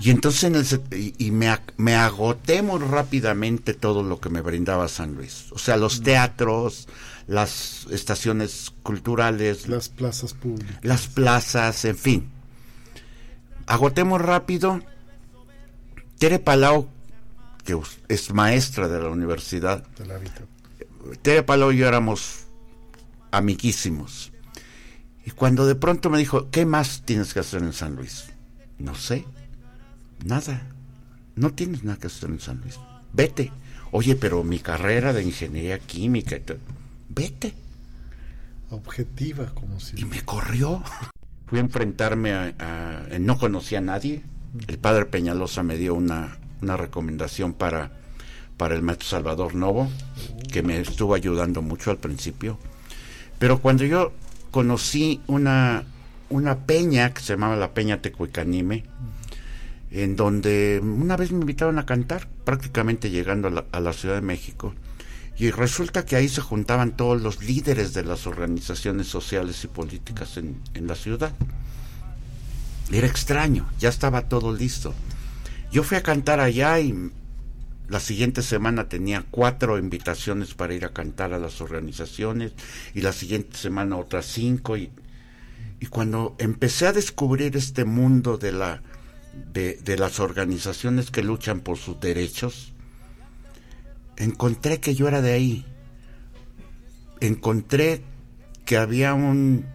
Y 0.00 0.10
entonces 0.10 0.42
en 0.44 0.54
el, 0.56 0.66
y, 0.98 1.14
y 1.26 1.30
me, 1.30 1.56
me 1.76 1.94
agoté 1.94 2.62
muy 2.62 2.80
rápidamente 2.80 3.74
todo 3.74 4.02
lo 4.02 4.20
que 4.20 4.28
me 4.28 4.40
brindaba 4.40 4.88
San 4.88 5.14
Luis. 5.14 5.46
O 5.52 5.58
sea, 5.58 5.76
los 5.76 6.02
teatros, 6.02 6.88
las 7.28 7.86
estaciones 7.90 8.72
culturales, 8.82 9.68
Las 9.68 9.88
plazas 9.88 10.34
públicas. 10.34 10.78
las 10.82 11.06
plazas, 11.06 11.84
en 11.84 11.96
fin. 11.96 12.28
Agoté 13.66 14.02
muy 14.02 14.18
rápido. 14.18 14.80
Tere 16.18 16.38
Palau, 16.40 16.88
que 17.64 17.78
es 18.08 18.32
maestra 18.32 18.88
de 18.88 19.00
la 19.00 19.08
universidad, 19.08 19.86
de 19.98 20.06
la 20.06 20.18
vida. 20.18 20.34
Tere 21.22 21.42
Palau 21.42 21.72
y 21.72 21.78
yo 21.78 21.88
éramos 21.88 22.44
amiguísimos. 23.30 24.32
Y 25.26 25.30
cuando 25.30 25.66
de 25.66 25.74
pronto 25.74 26.10
me 26.10 26.18
dijo, 26.18 26.50
¿qué 26.50 26.66
más 26.66 27.02
tienes 27.04 27.32
que 27.32 27.40
hacer 27.40 27.62
en 27.62 27.72
San 27.72 27.96
Luis? 27.96 28.26
No 28.78 28.94
sé, 28.94 29.24
nada. 30.24 30.66
No 31.36 31.50
tienes 31.52 31.82
nada 31.84 31.98
que 31.98 32.06
hacer 32.08 32.30
en 32.30 32.40
San 32.40 32.60
Luis. 32.60 32.78
Vete. 33.12 33.50
Oye, 33.90 34.16
pero 34.16 34.44
mi 34.44 34.58
carrera 34.58 35.12
de 35.12 35.22
ingeniería 35.22 35.78
química, 35.78 36.36
vete. 37.08 37.54
Objetiva, 38.70 39.46
como 39.54 39.78
si. 39.80 39.98
Y 40.00 40.04
me 40.04 40.22
corrió. 40.22 40.82
Fui 41.46 41.58
a 41.58 41.62
enfrentarme 41.62 42.32
a, 42.32 42.54
a- 42.58 43.18
No 43.18 43.38
conocía 43.38 43.78
a 43.78 43.82
nadie. 43.82 44.22
El 44.66 44.78
padre 44.78 45.06
Peñalosa 45.06 45.62
me 45.62 45.76
dio 45.76 45.94
una, 45.94 46.38
una 46.64 46.76
recomendación 46.76 47.52
para, 47.52 47.92
para 48.56 48.74
el 48.74 48.82
maestro 48.82 49.08
Salvador 49.08 49.54
Novo, 49.54 49.90
que 50.50 50.62
me 50.62 50.80
estuvo 50.80 51.14
ayudando 51.14 51.62
mucho 51.62 51.90
al 51.90 51.98
principio. 51.98 52.58
Pero 53.38 53.60
cuando 53.60 53.84
yo 53.84 54.12
conocí 54.50 55.20
una, 55.26 55.84
una 56.30 56.60
peña 56.66 57.12
que 57.12 57.20
se 57.20 57.34
llamaba 57.34 57.56
la 57.56 57.74
Peña 57.74 58.00
Tecuicanime, 58.00 58.84
en 59.90 60.16
donde 60.16 60.80
una 60.82 61.16
vez 61.16 61.30
me 61.30 61.40
invitaron 61.40 61.78
a 61.78 61.86
cantar, 61.86 62.28
prácticamente 62.44 63.10
llegando 63.10 63.48
a 63.48 63.50
la, 63.50 63.64
a 63.70 63.80
la 63.80 63.92
Ciudad 63.92 64.16
de 64.16 64.22
México. 64.22 64.74
Y 65.36 65.50
resulta 65.50 66.04
que 66.04 66.16
ahí 66.16 66.28
se 66.28 66.40
juntaban 66.40 66.96
todos 66.96 67.20
los 67.20 67.42
líderes 67.42 67.92
de 67.92 68.04
las 68.04 68.26
organizaciones 68.26 69.08
sociales 69.08 69.62
y 69.64 69.68
políticas 69.68 70.36
en, 70.36 70.60
en 70.74 70.86
la 70.86 70.94
ciudad. 70.94 71.32
Era 72.92 73.06
extraño, 73.06 73.68
ya 73.78 73.88
estaba 73.88 74.28
todo 74.28 74.52
listo. 74.52 74.94
Yo 75.74 75.82
fui 75.82 75.96
a 75.96 76.04
cantar 76.04 76.38
allá 76.38 76.78
y 76.78 77.10
la 77.88 77.98
siguiente 77.98 78.42
semana 78.42 78.88
tenía 78.88 79.26
cuatro 79.28 79.76
invitaciones 79.76 80.54
para 80.54 80.72
ir 80.72 80.84
a 80.84 80.92
cantar 80.92 81.32
a 81.32 81.40
las 81.40 81.60
organizaciones 81.60 82.52
y 82.94 83.00
la 83.00 83.12
siguiente 83.12 83.56
semana 83.56 83.96
otras 83.96 84.24
cinco 84.24 84.76
y, 84.76 84.92
y 85.80 85.86
cuando 85.86 86.36
empecé 86.38 86.86
a 86.86 86.92
descubrir 86.92 87.56
este 87.56 87.84
mundo 87.84 88.38
de 88.38 88.52
la 88.52 88.82
de, 89.52 89.74
de 89.74 89.98
las 89.98 90.20
organizaciones 90.20 91.10
que 91.10 91.24
luchan 91.24 91.58
por 91.58 91.76
sus 91.76 91.98
derechos, 91.98 92.72
encontré 94.16 94.78
que 94.78 94.94
yo 94.94 95.08
era 95.08 95.22
de 95.22 95.32
ahí. 95.32 95.66
Encontré 97.18 98.04
que 98.64 98.76
había 98.76 99.12
un 99.14 99.66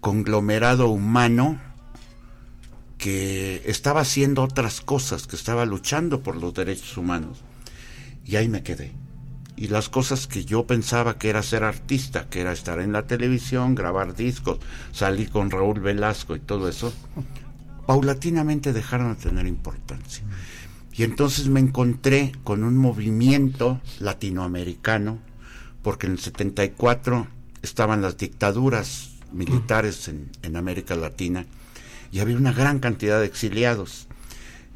conglomerado 0.00 0.88
humano 0.88 1.60
que 3.04 3.60
estaba 3.66 4.00
haciendo 4.00 4.42
otras 4.42 4.80
cosas, 4.80 5.26
que 5.26 5.36
estaba 5.36 5.66
luchando 5.66 6.22
por 6.22 6.36
los 6.36 6.54
derechos 6.54 6.96
humanos. 6.96 7.44
Y 8.24 8.36
ahí 8.36 8.48
me 8.48 8.62
quedé. 8.62 8.92
Y 9.56 9.68
las 9.68 9.90
cosas 9.90 10.26
que 10.26 10.46
yo 10.46 10.66
pensaba 10.66 11.18
que 11.18 11.28
era 11.28 11.42
ser 11.42 11.64
artista, 11.64 12.30
que 12.30 12.40
era 12.40 12.52
estar 12.52 12.78
en 12.78 12.92
la 12.92 13.06
televisión, 13.06 13.74
grabar 13.74 14.16
discos, 14.16 14.58
salir 14.90 15.28
con 15.28 15.50
Raúl 15.50 15.80
Velasco 15.80 16.34
y 16.34 16.40
todo 16.40 16.66
eso, 16.66 16.94
paulatinamente 17.86 18.72
dejaron 18.72 19.14
de 19.14 19.22
tener 19.22 19.46
importancia. 19.46 20.24
Y 20.94 21.02
entonces 21.02 21.48
me 21.48 21.60
encontré 21.60 22.32
con 22.42 22.64
un 22.64 22.78
movimiento 22.78 23.82
latinoamericano, 24.00 25.18
porque 25.82 26.06
en 26.06 26.12
el 26.12 26.20
74 26.20 27.26
estaban 27.60 28.00
las 28.00 28.16
dictaduras 28.16 29.10
militares 29.30 30.08
en, 30.08 30.30
en 30.42 30.56
América 30.56 30.94
Latina 30.94 31.44
y 32.14 32.20
había 32.20 32.36
una 32.36 32.52
gran 32.52 32.78
cantidad 32.78 33.18
de 33.18 33.26
exiliados. 33.26 34.06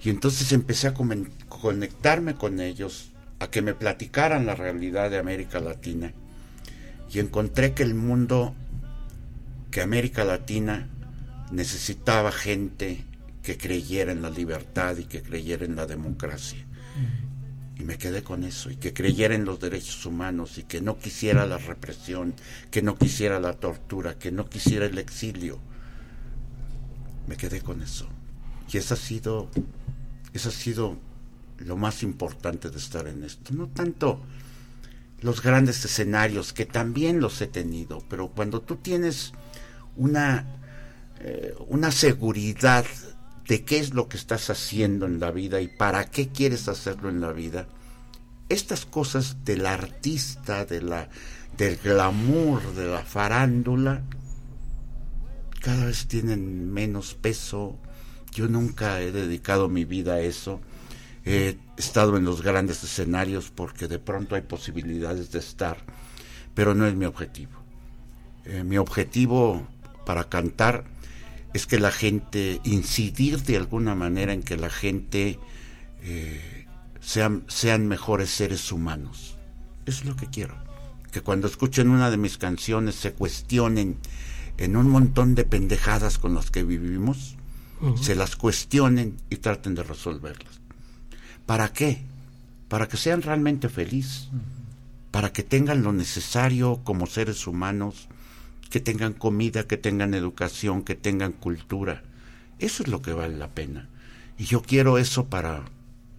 Y 0.03 0.11
entonces 0.11 0.51
empecé 0.51 0.89
a 0.89 0.95
conectarme 0.95 2.35
con 2.35 2.59
ellos, 2.59 3.13
a 3.39 3.49
que 3.49 3.63
me 3.63 3.75
platicaran 3.75 4.45
la 4.45 4.57
realidad 4.57 5.09
de 5.09 5.19
América 5.19 5.61
Latina. 5.61 6.13
Y 7.13 7.21
encontré 7.21 7.75
que 7.75 7.85
el 7.85 7.95
mundo, 7.95 8.57
que 9.71 9.83
América 9.83 10.25
Latina 10.25 10.89
necesitaba 11.53 12.33
gente 12.33 13.05
que 13.45 13.57
creyera 13.57 14.11
en 14.11 14.21
la 14.21 14.31
libertad 14.31 14.97
y 14.97 15.05
que 15.05 15.23
creyera 15.23 15.65
en 15.65 15.77
la 15.77 15.87
democracia. 15.87 16.67
Y 17.77 17.85
me 17.85 17.99
quedé 17.99 18.25
con 18.25 18.43
eso, 18.43 18.69
y 18.69 18.75
que 18.75 18.93
creyera 18.93 19.37
en 19.37 19.45
los 19.45 19.61
derechos 19.61 20.05
humanos 20.07 20.59
y 20.59 20.65
que 20.65 20.81
no 20.81 20.99
quisiera 20.99 21.47
la 21.47 21.59
represión, 21.59 22.35
que 22.73 22.83
no 22.83 22.99
quisiera 22.99 23.39
la 23.39 23.53
tortura, 23.53 24.19
que 24.19 24.33
no 24.33 24.49
quisiera 24.51 24.87
el 24.87 24.99
exilio. 24.99 25.61
Me 27.29 27.37
quedé 27.37 27.61
con 27.61 27.83
eso. 27.83 28.09
Y 28.73 28.79
eso 28.79 28.95
ha 28.95 28.97
sido, 28.97 29.51
ha 30.35 30.51
sido 30.51 30.97
lo 31.59 31.77
más 31.77 32.03
importante 32.03 32.71
de 32.71 32.79
estar 32.79 33.07
en 33.07 33.23
esto. 33.23 33.53
No 33.55 33.69
tanto 33.69 34.21
los 35.21 35.43
grandes 35.43 35.85
escenarios, 35.85 36.53
que 36.53 36.65
también 36.65 37.21
los 37.21 37.41
he 37.41 37.49
tenido, 37.49 38.03
pero 38.09 38.29
cuando 38.29 38.61
tú 38.61 38.77
tienes 38.77 39.33
una, 39.97 40.47
eh, 41.21 41.55
una 41.67 41.91
seguridad 41.91 42.85
de 43.47 43.65
qué 43.65 43.79
es 43.79 43.95
lo 43.95 44.09
que 44.09 44.17
estás 44.17 44.51
haciendo 44.51 45.07
en 45.07 45.19
la 45.19 45.31
vida 45.31 45.61
y 45.61 45.69
para 45.69 46.05
qué 46.05 46.29
quieres 46.29 46.69
hacerlo 46.69 47.09
en 47.09 47.21
la 47.21 47.33
vida, 47.33 47.67
estas 48.49 48.87
cosas 48.87 49.45
del 49.45 49.67
artista, 49.67 50.65
de 50.65 50.83
la, 50.83 51.09
del 51.57 51.77
glamour, 51.79 52.75
de 52.75 52.87
la 52.87 53.03
farándula, 53.03 54.03
cada 55.61 55.87
vez 55.87 56.07
tienen 56.07 56.73
menos 56.73 57.15
peso. 57.15 57.79
Yo 58.33 58.49
nunca 58.49 59.01
he 59.01 59.13
dedicado 59.13 59.69
mi 59.69 59.85
vida 59.85 60.15
a 60.15 60.21
eso. 60.21 60.61
He 61.25 61.59
estado 61.77 62.17
en 62.17 62.25
los 62.25 62.43
grandes 62.43 62.83
escenarios 62.85 63.51
porque 63.55 63.89
de 63.89 63.99
pronto 63.99 64.35
hay 64.35 64.43
posibilidades 64.43 65.31
de 65.31 65.39
estar, 65.39 65.79
pero 66.55 66.75
no 66.75 66.87
es 66.87 66.95
mi 66.95 67.05
objetivo. 67.05 67.53
Eh, 68.45 68.65
mi 68.65 68.79
objetivo 68.79 69.67
para 70.07 70.29
cantar 70.29 70.85
es 71.53 71.67
que 71.67 71.79
la 71.79 71.91
gente, 71.91 72.61
incidir 72.65 73.43
de 73.43 73.57
alguna 73.57 73.95
manera 73.95 74.33
en 74.33 74.43
que 74.43 74.57
la 74.57 74.71
gente 74.71 75.39
eh, 76.03 76.67
sean, 77.01 77.45
sean 77.49 77.87
mejores 77.89 78.31
seres 78.31 78.71
humanos. 78.73 79.37
Eso 79.87 80.01
es 80.01 80.07
lo 80.07 80.17
que 80.17 80.27
quiero. 80.27 80.57
Que 81.13 81.21
cuando 81.21 81.47
escuchen 81.47 81.91
una 81.91 82.11
de 82.11 82.17
mis 82.17 82.39
canciones 82.39 82.95
se 82.95 83.13
cuestionen 83.13 83.99
en 84.59 84.77
un 84.77 84.91
montón 84.91 85.35
de 85.35 85.45
pendejadas 85.45 86.19
con 86.19 86.35
las 86.35 86.51
que 86.51 86.65
vivimos, 86.65 87.37
se 88.01 88.17
las 88.17 88.35
cuestionen 88.35 89.17
y 89.31 89.37
traten 89.37 89.77
de 89.77 89.85
resolverlas. 89.85 90.61
¿Para 91.47 91.73
qué? 91.73 92.03
Para 92.69 92.89
que 92.89 92.97
sean 92.97 93.23
realmente 93.23 93.69
felices, 93.69 94.29
para 95.13 95.33
que 95.33 95.45
tengan 95.45 95.83
lo 95.83 95.93
necesario 95.93 96.81
como 96.83 97.07
seres 97.07 97.47
humanos, 97.47 98.09
que 98.69 98.81
tengan 98.81 99.13
comida, 99.13 99.67
que 99.67 99.77
tengan 99.77 100.13
educación, 100.13 100.83
que 100.83 100.97
tengan 100.97 101.33
cultura. 101.33 102.03
Eso 102.59 102.83
es 102.83 102.89
lo 102.89 103.01
que 103.01 103.13
vale 103.13 103.37
la 103.37 103.49
pena. 103.49 103.89
Y 104.37 104.45
yo 104.45 104.61
quiero 104.61 104.99
eso 104.99 105.27
para, 105.27 105.63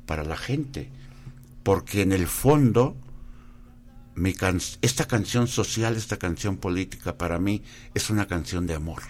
para 0.05 0.23
la 0.23 0.37
gente, 0.37 0.89
porque 1.63 2.01
en 2.01 2.13
el 2.13 2.27
fondo 2.27 2.95
mi 4.19 4.33
can- 4.33 4.59
esta 4.81 5.05
canción 5.07 5.47
social, 5.47 5.95
esta 5.95 6.17
canción 6.17 6.57
política 6.57 7.17
para 7.17 7.39
mí 7.39 7.63
es 7.93 8.09
una 8.09 8.27
canción 8.27 8.67
de 8.67 8.75
amor, 8.75 9.01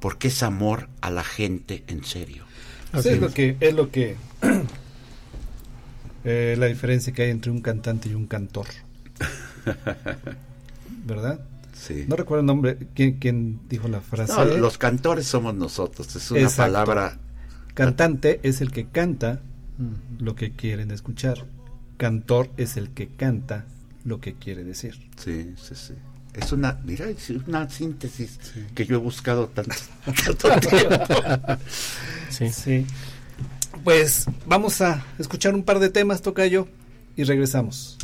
porque 0.00 0.28
es 0.28 0.42
amor 0.42 0.88
a 1.00 1.10
la 1.10 1.24
gente 1.24 1.84
en 1.86 2.04
serio. 2.04 2.44
Es 2.92 3.20
lo 3.20 3.30
que 3.32 3.56
es 3.60 3.74
lo 3.74 3.90
que 3.90 4.16
eh, 6.24 6.56
la 6.58 6.66
diferencia 6.66 7.12
que 7.12 7.22
hay 7.22 7.30
entre 7.30 7.50
un 7.50 7.60
cantante 7.60 8.08
y 8.08 8.14
un 8.14 8.26
cantor, 8.26 8.66
¿verdad? 11.04 11.40
Sí. 11.72 12.04
No 12.08 12.16
recuerdo 12.16 12.40
el 12.40 12.46
nombre. 12.46 12.78
¿Quién, 12.94 13.18
quién 13.18 13.60
dijo 13.68 13.88
la 13.88 14.00
frase? 14.00 14.32
No, 14.32 14.44
los 14.44 14.78
cantores 14.78 15.26
somos 15.26 15.54
nosotros, 15.54 16.14
es 16.16 16.30
una 16.30 16.40
Exacto. 16.40 16.72
palabra 16.72 17.18
Cantante 17.74 18.38
es 18.44 18.60
el 18.60 18.70
que 18.70 18.86
canta 18.86 19.40
lo 20.20 20.36
que 20.36 20.52
quieren 20.52 20.92
escuchar. 20.92 21.44
Cantor 21.96 22.48
es 22.56 22.76
el 22.76 22.90
que 22.90 23.08
canta 23.08 23.66
lo 24.04 24.20
que 24.20 24.34
quiere 24.34 24.64
decir. 24.64 24.94
Sí, 25.16 25.54
sí, 25.56 25.74
sí. 25.74 25.94
Es 26.34 26.52
una, 26.52 26.80
mira, 26.84 27.08
es 27.08 27.30
una 27.30 27.68
síntesis 27.70 28.38
que 28.74 28.84
yo 28.84 28.96
he 28.96 28.98
buscado 28.98 29.48
tanto, 29.48 29.74
tanto 30.04 30.68
tiempo. 30.68 31.14
Sí. 32.28 32.50
Sí. 32.50 32.86
Pues 33.84 34.26
vamos 34.46 34.80
a 34.80 35.04
escuchar 35.18 35.54
un 35.54 35.62
par 35.62 35.78
de 35.78 35.90
temas, 35.90 36.22
Tocayo, 36.22 36.68
y 37.16 37.24
regresamos. 37.24 37.98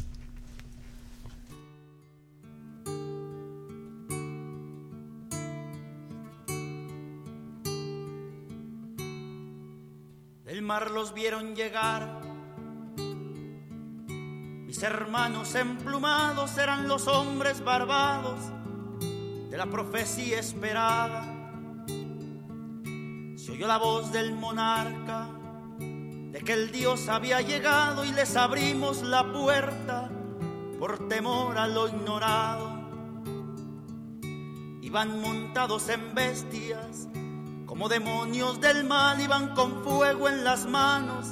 Del 10.44 10.62
mar 10.62 10.90
los 10.90 11.14
vieron 11.14 11.57
llegar. 11.57 12.30
Mis 14.71 14.85
hermanos 14.85 15.57
emplumados 15.57 16.57
eran 16.57 16.87
los 16.87 17.09
hombres 17.09 17.64
barbados 17.64 18.39
de 19.51 19.57
la 19.57 19.66
profecía 19.66 20.39
esperada. 20.39 21.25
Se 23.35 23.51
oyó 23.51 23.66
la 23.66 23.79
voz 23.79 24.12
del 24.12 24.33
monarca 24.33 25.27
de 25.81 26.41
que 26.45 26.53
el 26.53 26.71
Dios 26.71 27.09
había 27.09 27.41
llegado 27.41 28.05
y 28.05 28.12
les 28.12 28.37
abrimos 28.37 29.03
la 29.03 29.33
puerta 29.33 30.09
por 30.79 31.09
temor 31.09 31.59
a 31.59 31.66
lo 31.66 31.89
ignorado. 31.89 32.71
Iban 34.83 35.21
montados 35.21 35.89
en 35.89 36.14
bestias 36.14 37.09
como 37.66 37.89
demonios 37.89 38.61
del 38.61 38.85
mal 38.85 39.21
iban 39.21 39.53
con 39.57 39.83
fuego 39.83 40.29
en 40.29 40.45
las 40.45 40.64
manos 40.64 41.27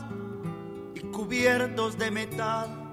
y 0.97 1.03
cubiertos 1.13 1.97
de 1.99 2.11
metal. 2.11 2.88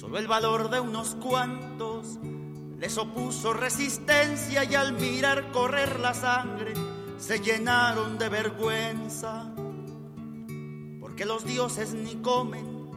Solo 0.00 0.16
el 0.16 0.28
valor 0.28 0.70
de 0.70 0.80
unos 0.80 1.14
cuantos 1.16 2.18
les 2.78 2.96
opuso 2.96 3.52
resistencia 3.52 4.64
y 4.64 4.74
al 4.74 4.94
mirar 4.94 5.52
correr 5.52 6.00
la 6.00 6.14
sangre 6.14 6.72
se 7.18 7.40
llenaron 7.40 8.16
de 8.16 8.30
vergüenza. 8.30 9.52
Porque 11.00 11.26
los 11.26 11.44
dioses 11.44 11.92
ni 11.92 12.14
comen 12.16 12.88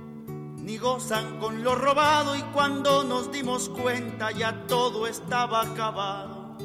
ni 0.63 0.77
gozan 0.77 1.39
con 1.39 1.61
lo 1.61 1.75
robado 1.75 2.37
y 2.37 2.41
cuando 2.53 3.03
nos 3.03 3.33
dimos 3.33 3.67
cuenta 3.67 4.31
ya 4.31 4.65
todo 4.65 5.05
estaba 5.05 5.59
acabado. 5.59 6.55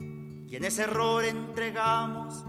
Y 0.00 0.56
en 0.56 0.64
ese 0.64 0.82
error 0.82 1.24
entregamos 1.24 2.42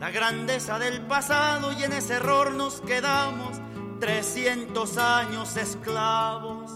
la 0.00 0.10
grandeza 0.10 0.78
del 0.78 1.02
pasado 1.02 1.70
y 1.72 1.82
en 1.84 1.92
ese 1.92 2.14
error 2.14 2.54
nos 2.54 2.80
quedamos 2.80 3.60
300 4.00 4.98
años 4.98 5.56
esclavos. 5.56 6.72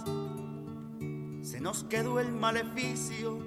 Se 1.42 1.60
nos 1.60 1.84
quedó 1.84 2.20
el 2.20 2.32
maleficio 2.32 3.38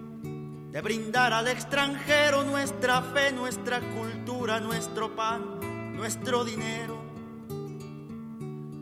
de 0.72 0.82
brindar 0.82 1.34
al 1.34 1.48
extranjero 1.48 2.44
nuestra 2.44 3.02
fe, 3.02 3.32
nuestra 3.32 3.82
cultura, 3.82 4.60
nuestro 4.60 5.16
pan, 5.16 5.96
nuestro 5.96 6.44
dinero. 6.44 6.98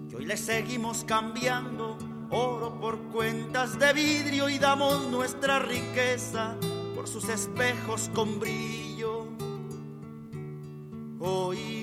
Y 0.10 0.16
hoy 0.16 0.26
le 0.26 0.38
seguimos 0.38 1.04
cambiando 1.04 1.98
oro 2.30 2.80
por 2.80 2.98
cuentas 3.12 3.78
de 3.78 3.94
vidrio 3.94 4.50
y 4.50 4.58
damos 4.58 5.08
nuestra 5.08 5.60
riqueza 5.60 6.56
por 6.96 7.08
sus 7.08 7.30
espejos 7.30 8.10
con 8.14 8.40
brillo. 8.40 9.28
Hoy, 11.20 11.83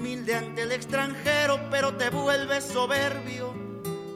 humilde 0.00 0.34
ante 0.34 0.62
el 0.62 0.72
extranjero, 0.72 1.60
pero 1.70 1.94
te 1.94 2.08
vuelves 2.08 2.64
soberbio 2.64 3.52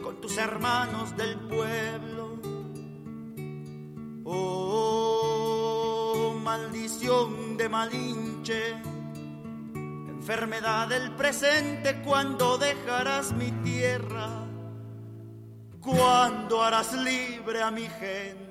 con 0.03 0.19
tus 0.19 0.39
hermanos 0.39 1.15
del 1.15 1.39
pueblo. 1.41 2.39
Oh, 4.25 5.55
maldición 6.43 7.59
de 7.59 7.69
Malinche, 7.69 8.71
enfermedad 10.09 10.89
del 10.89 11.11
presente, 11.13 12.01
cuando 12.03 12.57
dejarás 12.57 13.33
mi 13.33 13.53
tierra, 13.63 14.31
cuando 15.81 16.63
harás 16.63 16.95
libre 16.95 17.61
a 17.63 17.71
mi 17.71 17.87
gente. 17.89 18.44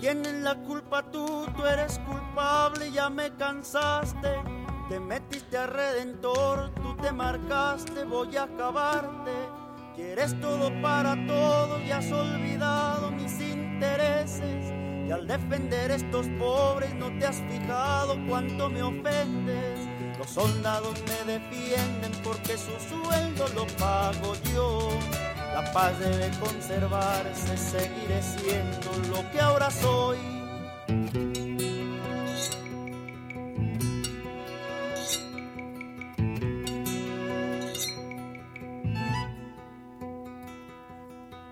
Tienes 0.00 0.32
la 0.34 0.54
culpa 0.54 1.02
tú, 1.02 1.46
tú 1.56 1.64
eres 1.66 1.98
culpable, 2.00 2.90
ya 2.90 3.10
me 3.10 3.30
cansaste. 3.36 4.42
Te 4.88 4.98
metiste 4.98 5.56
a 5.56 5.66
redentor, 5.66 6.72
tú 6.74 6.96
te 6.96 7.12
marcaste, 7.12 8.04
voy 8.04 8.36
a 8.36 8.44
acabarte. 8.44 9.32
Quieres 9.94 10.38
todo 10.40 10.72
para 10.80 11.14
todo 11.26 11.80
y 11.80 11.90
has 11.90 12.10
olvidado 12.10 13.12
mis 13.12 13.40
intereses. 13.40 14.72
Y 15.06 15.12
al 15.12 15.26
defender 15.26 15.90
estos 15.90 16.26
pobres 16.38 16.94
no 16.94 17.16
te 17.18 17.26
has 17.26 17.36
fijado 17.36 18.16
cuánto 18.28 18.70
me 18.70 18.82
ofendes. 18.82 19.78
Los 20.18 20.30
soldados 20.30 20.94
me 21.02 21.32
defienden 21.32 22.12
porque 22.24 22.56
su 22.56 22.72
sueldo 22.88 23.48
lo 23.54 23.66
pago 23.78 24.34
yo. 24.54 24.88
La 25.54 25.72
paz 25.72 25.98
debe 25.98 26.30
conservarse, 26.38 27.56
seguiré 27.56 28.22
siendo 28.22 28.90
lo 29.10 29.30
que 29.30 29.40
ahora 29.40 29.70
soy. 29.70 30.18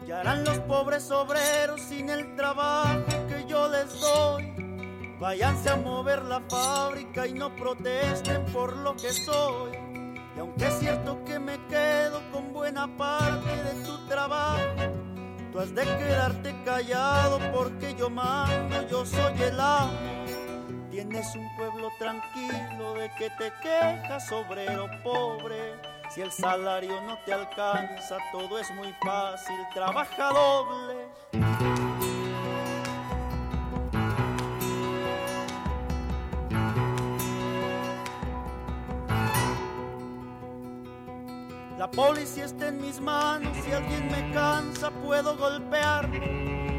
¿Qué 0.07 0.13
harán 0.15 0.45
los 0.45 0.59
pobres 0.61 1.11
obreros 1.11 1.81
sin 1.81 2.09
el 2.09 2.35
trabajo 2.37 3.05
que 3.29 3.45
yo 3.47 3.69
les 3.69 4.01
doy? 4.01 4.55
Váyanse 5.21 5.71
a 5.71 5.77
mover 5.77 6.25
la 6.25 6.41
fábrica 6.49 7.27
y 7.27 7.33
no 7.33 7.55
protesten 7.57 8.45
por 8.47 8.77
lo 8.77 8.95
que 8.95 9.13
soy. 9.13 9.73
Y 10.37 10.39
aunque 10.39 10.69
es 10.69 10.79
cierto 10.79 11.25
que 11.25 11.41
me 11.41 11.59
quedo 11.67 12.23
con 12.31 12.53
buena 12.53 12.87
parte 12.97 13.58
Has 15.59 15.75
de 15.75 15.83
quedarte 15.83 16.55
callado 16.65 17.41
porque 17.53 17.93
yo 17.97 18.09
mando, 18.09 18.87
yo 18.89 19.05
soy 19.05 19.43
el 19.43 19.59
amo. 19.59 20.25
Tienes 20.89 21.35
un 21.35 21.49
pueblo 21.57 21.91
tranquilo 21.99 22.95
de 22.95 23.11
que 23.19 23.29
te 23.31 23.53
quejas, 23.61 24.31
obrero 24.31 24.89
pobre. 25.03 25.75
Si 26.15 26.21
el 26.21 26.31
salario 26.31 27.01
no 27.01 27.19
te 27.25 27.33
alcanza, 27.33 28.19
todo 28.31 28.57
es 28.61 28.71
muy 28.71 28.95
fácil, 29.03 29.57
trabaja 29.75 30.31
doble. 30.33 31.09
Policía 41.95 42.45
está 42.45 42.69
en 42.69 42.81
mis 42.81 43.01
manos, 43.01 43.57
si 43.65 43.73
alguien 43.73 44.07
me 44.11 44.33
cansa 44.33 44.91
puedo 44.91 45.37
golpearlo. 45.37 46.21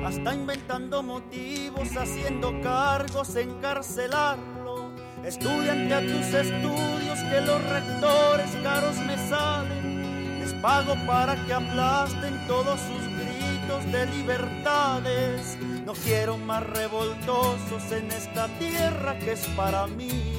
Hasta 0.08 0.34
inventando 0.34 1.04
motivos, 1.04 1.90
haciendo 1.98 2.60
cargos, 2.62 3.36
encarcelarlo. 3.36 4.92
Estudiante 5.24 5.94
a 5.94 6.02
tus 6.02 6.34
estudios 6.34 7.20
que 7.20 7.42
los 7.42 7.62
rectores 7.70 8.50
caros 8.64 8.96
me 8.98 9.18
salen. 9.28 10.40
Les 10.40 10.54
pago 10.54 10.96
para 11.06 11.36
que 11.46 11.54
aplasten 11.54 12.48
todos 12.48 12.80
sus 12.80 13.04
gritos 13.18 13.92
de 13.92 14.06
libertades. 14.06 15.58
No 15.86 15.94
quiero 15.94 16.38
más 16.38 16.64
revoltosos 16.64 17.92
en 17.92 18.10
esta 18.12 18.48
tierra 18.60 19.20
que 19.20 19.34
es 19.34 19.46
para 19.58 19.86
mí. 19.88 20.39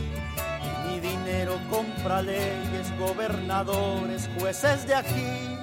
Dinero 1.30 1.60
compra 1.70 2.22
leyes, 2.22 2.90
gobernadores, 2.98 4.28
jueces 4.36 4.84
de 4.84 4.96
aquí. 4.96 5.56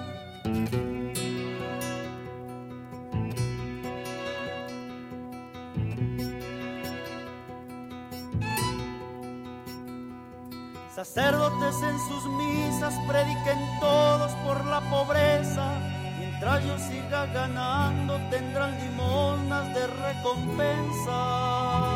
Sacerdotes 10.95 11.76
en 11.84 11.99
sus 12.07 12.26
misas 12.38 12.93
prediquen 13.05 13.59
todos 13.82 14.32
por 14.45 14.63
la 14.65 14.80
pobreza. 14.89 15.74
Mientras 16.18 16.63
yo 16.63 16.80
siga 16.80 17.26
ganando 17.26 18.18
tendrán 18.30 18.72
limonas 18.80 19.74
de 19.74 19.86
recompensa. 19.88 21.87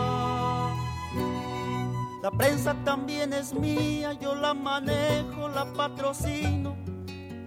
La 2.22 2.30
prensa 2.30 2.76
también 2.86 3.34
es 3.34 3.51
mía, 3.51 4.13
yo 4.13 4.36
la 4.36 4.53
manejo, 4.53 5.49
la 5.49 5.65
patrocino. 5.74 6.76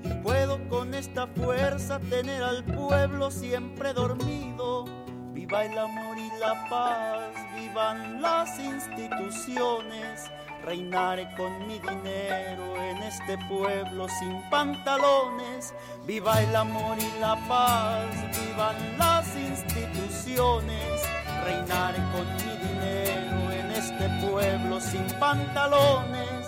Y 0.03 0.09
puedo 0.21 0.69
con 0.69 0.95
esta 0.95 1.29
fuerza 1.29 2.01
tener 2.01 2.43
al 2.43 2.65
pueblo 2.65 3.31
siempre 3.31 3.93
dormido. 3.93 4.85
Viva 5.33 5.65
el 5.65 5.79
amor 5.79 6.19
y 6.19 6.29
la 6.41 6.69
paz, 6.69 7.21
vivan 7.55 8.21
las 8.21 8.59
instituciones. 8.59 10.29
Reinaré 10.65 11.29
con 11.37 11.69
mi 11.69 11.79
dinero 11.79 12.77
en 12.77 13.01
este 13.05 13.39
pueblo 13.49 14.09
sin 14.09 14.43
pantalones. 14.51 15.73
Viva 16.05 16.43
el 16.43 16.57
amor 16.57 16.97
y 16.99 17.21
la 17.21 17.37
paz, 17.47 18.07
vivan 18.41 18.99
las 18.99 19.37
instituciones. 19.37 21.03
Reinaré 21.45 21.99
con 22.13 22.27
mi 22.45 22.54
este 23.77 24.09
pueblo 24.21 24.81
sin 24.81 25.05
pantalones. 25.19 26.47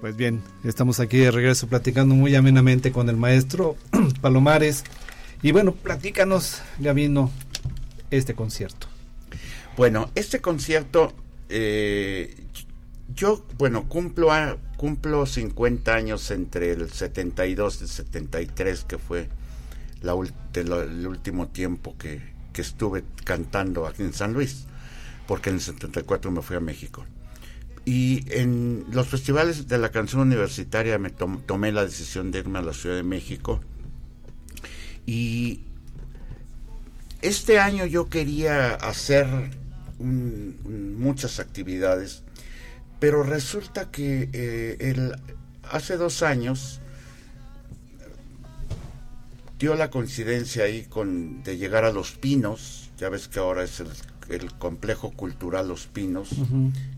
Pues 0.00 0.16
bien, 0.16 0.42
estamos 0.64 1.00
aquí 1.00 1.18
de 1.18 1.30
regreso 1.30 1.66
platicando 1.66 2.14
muy 2.14 2.34
amenamente 2.34 2.92
con 2.92 3.08
el 3.08 3.16
maestro 3.16 3.76
Palomares. 4.20 4.84
Y 5.42 5.52
bueno, 5.52 5.72
platícanos, 5.72 6.62
Gavino, 6.78 7.30
este 8.10 8.34
concierto. 8.34 8.86
Bueno, 9.76 10.10
este 10.14 10.40
concierto, 10.40 11.12
eh, 11.48 12.34
yo, 13.14 13.44
bueno, 13.56 13.88
cumplo, 13.88 14.32
a- 14.32 14.56
cumplo 14.78 15.26
50 15.26 15.94
años 15.94 16.30
entre 16.30 16.72
el 16.72 16.90
72 16.90 17.80
y 17.80 17.82
el 17.84 17.90
73, 17.90 18.84
que 18.84 18.96
fue 18.96 19.28
el 20.02 21.06
último 21.06 21.48
tiempo 21.48 21.96
que, 21.98 22.22
que 22.54 22.62
estuve 22.62 23.04
cantando 23.24 23.86
aquí 23.86 24.02
en 24.02 24.14
San 24.14 24.32
Luis, 24.32 24.64
porque 25.26 25.50
en 25.50 25.56
el 25.56 25.60
74 25.60 26.30
me 26.30 26.40
fui 26.40 26.56
a 26.56 26.60
México. 26.60 27.04
Y 27.84 28.24
en 28.28 28.84
los 28.92 29.08
festivales 29.08 29.66
de 29.66 29.78
la 29.78 29.90
canción 29.90 30.22
universitaria 30.22 30.98
me 30.98 31.10
tom- 31.10 31.42
tomé 31.44 31.72
la 31.72 31.84
decisión 31.84 32.30
de 32.30 32.38
irme 32.38 32.60
a 32.60 32.62
la 32.62 32.72
Ciudad 32.72 32.96
de 32.96 33.02
México. 33.02 33.60
Y 35.06 35.60
este 37.20 37.58
año 37.58 37.84
yo 37.86 38.08
quería 38.08 38.74
hacer 38.74 39.26
muchas 39.98 41.40
actividades, 41.40 42.22
pero 43.00 43.22
resulta 43.22 43.90
que 43.90 44.28
eh, 44.32 44.76
el- 44.80 45.14
hace 45.70 45.96
dos 45.96 46.22
años 46.22 46.80
dio 49.58 49.74
la 49.74 49.90
coincidencia 49.90 50.64
ahí 50.64 50.84
con 50.84 51.42
de 51.42 51.56
llegar 51.58 51.84
a 51.84 51.92
Los 51.92 52.12
Pinos, 52.12 52.90
ya 52.98 53.08
ves 53.08 53.28
que 53.28 53.40
ahora 53.40 53.64
es 53.64 53.80
el, 53.80 53.88
el 54.28 54.52
complejo 54.54 55.10
cultural 55.12 55.68
Los 55.68 55.86
Pinos, 55.86 56.28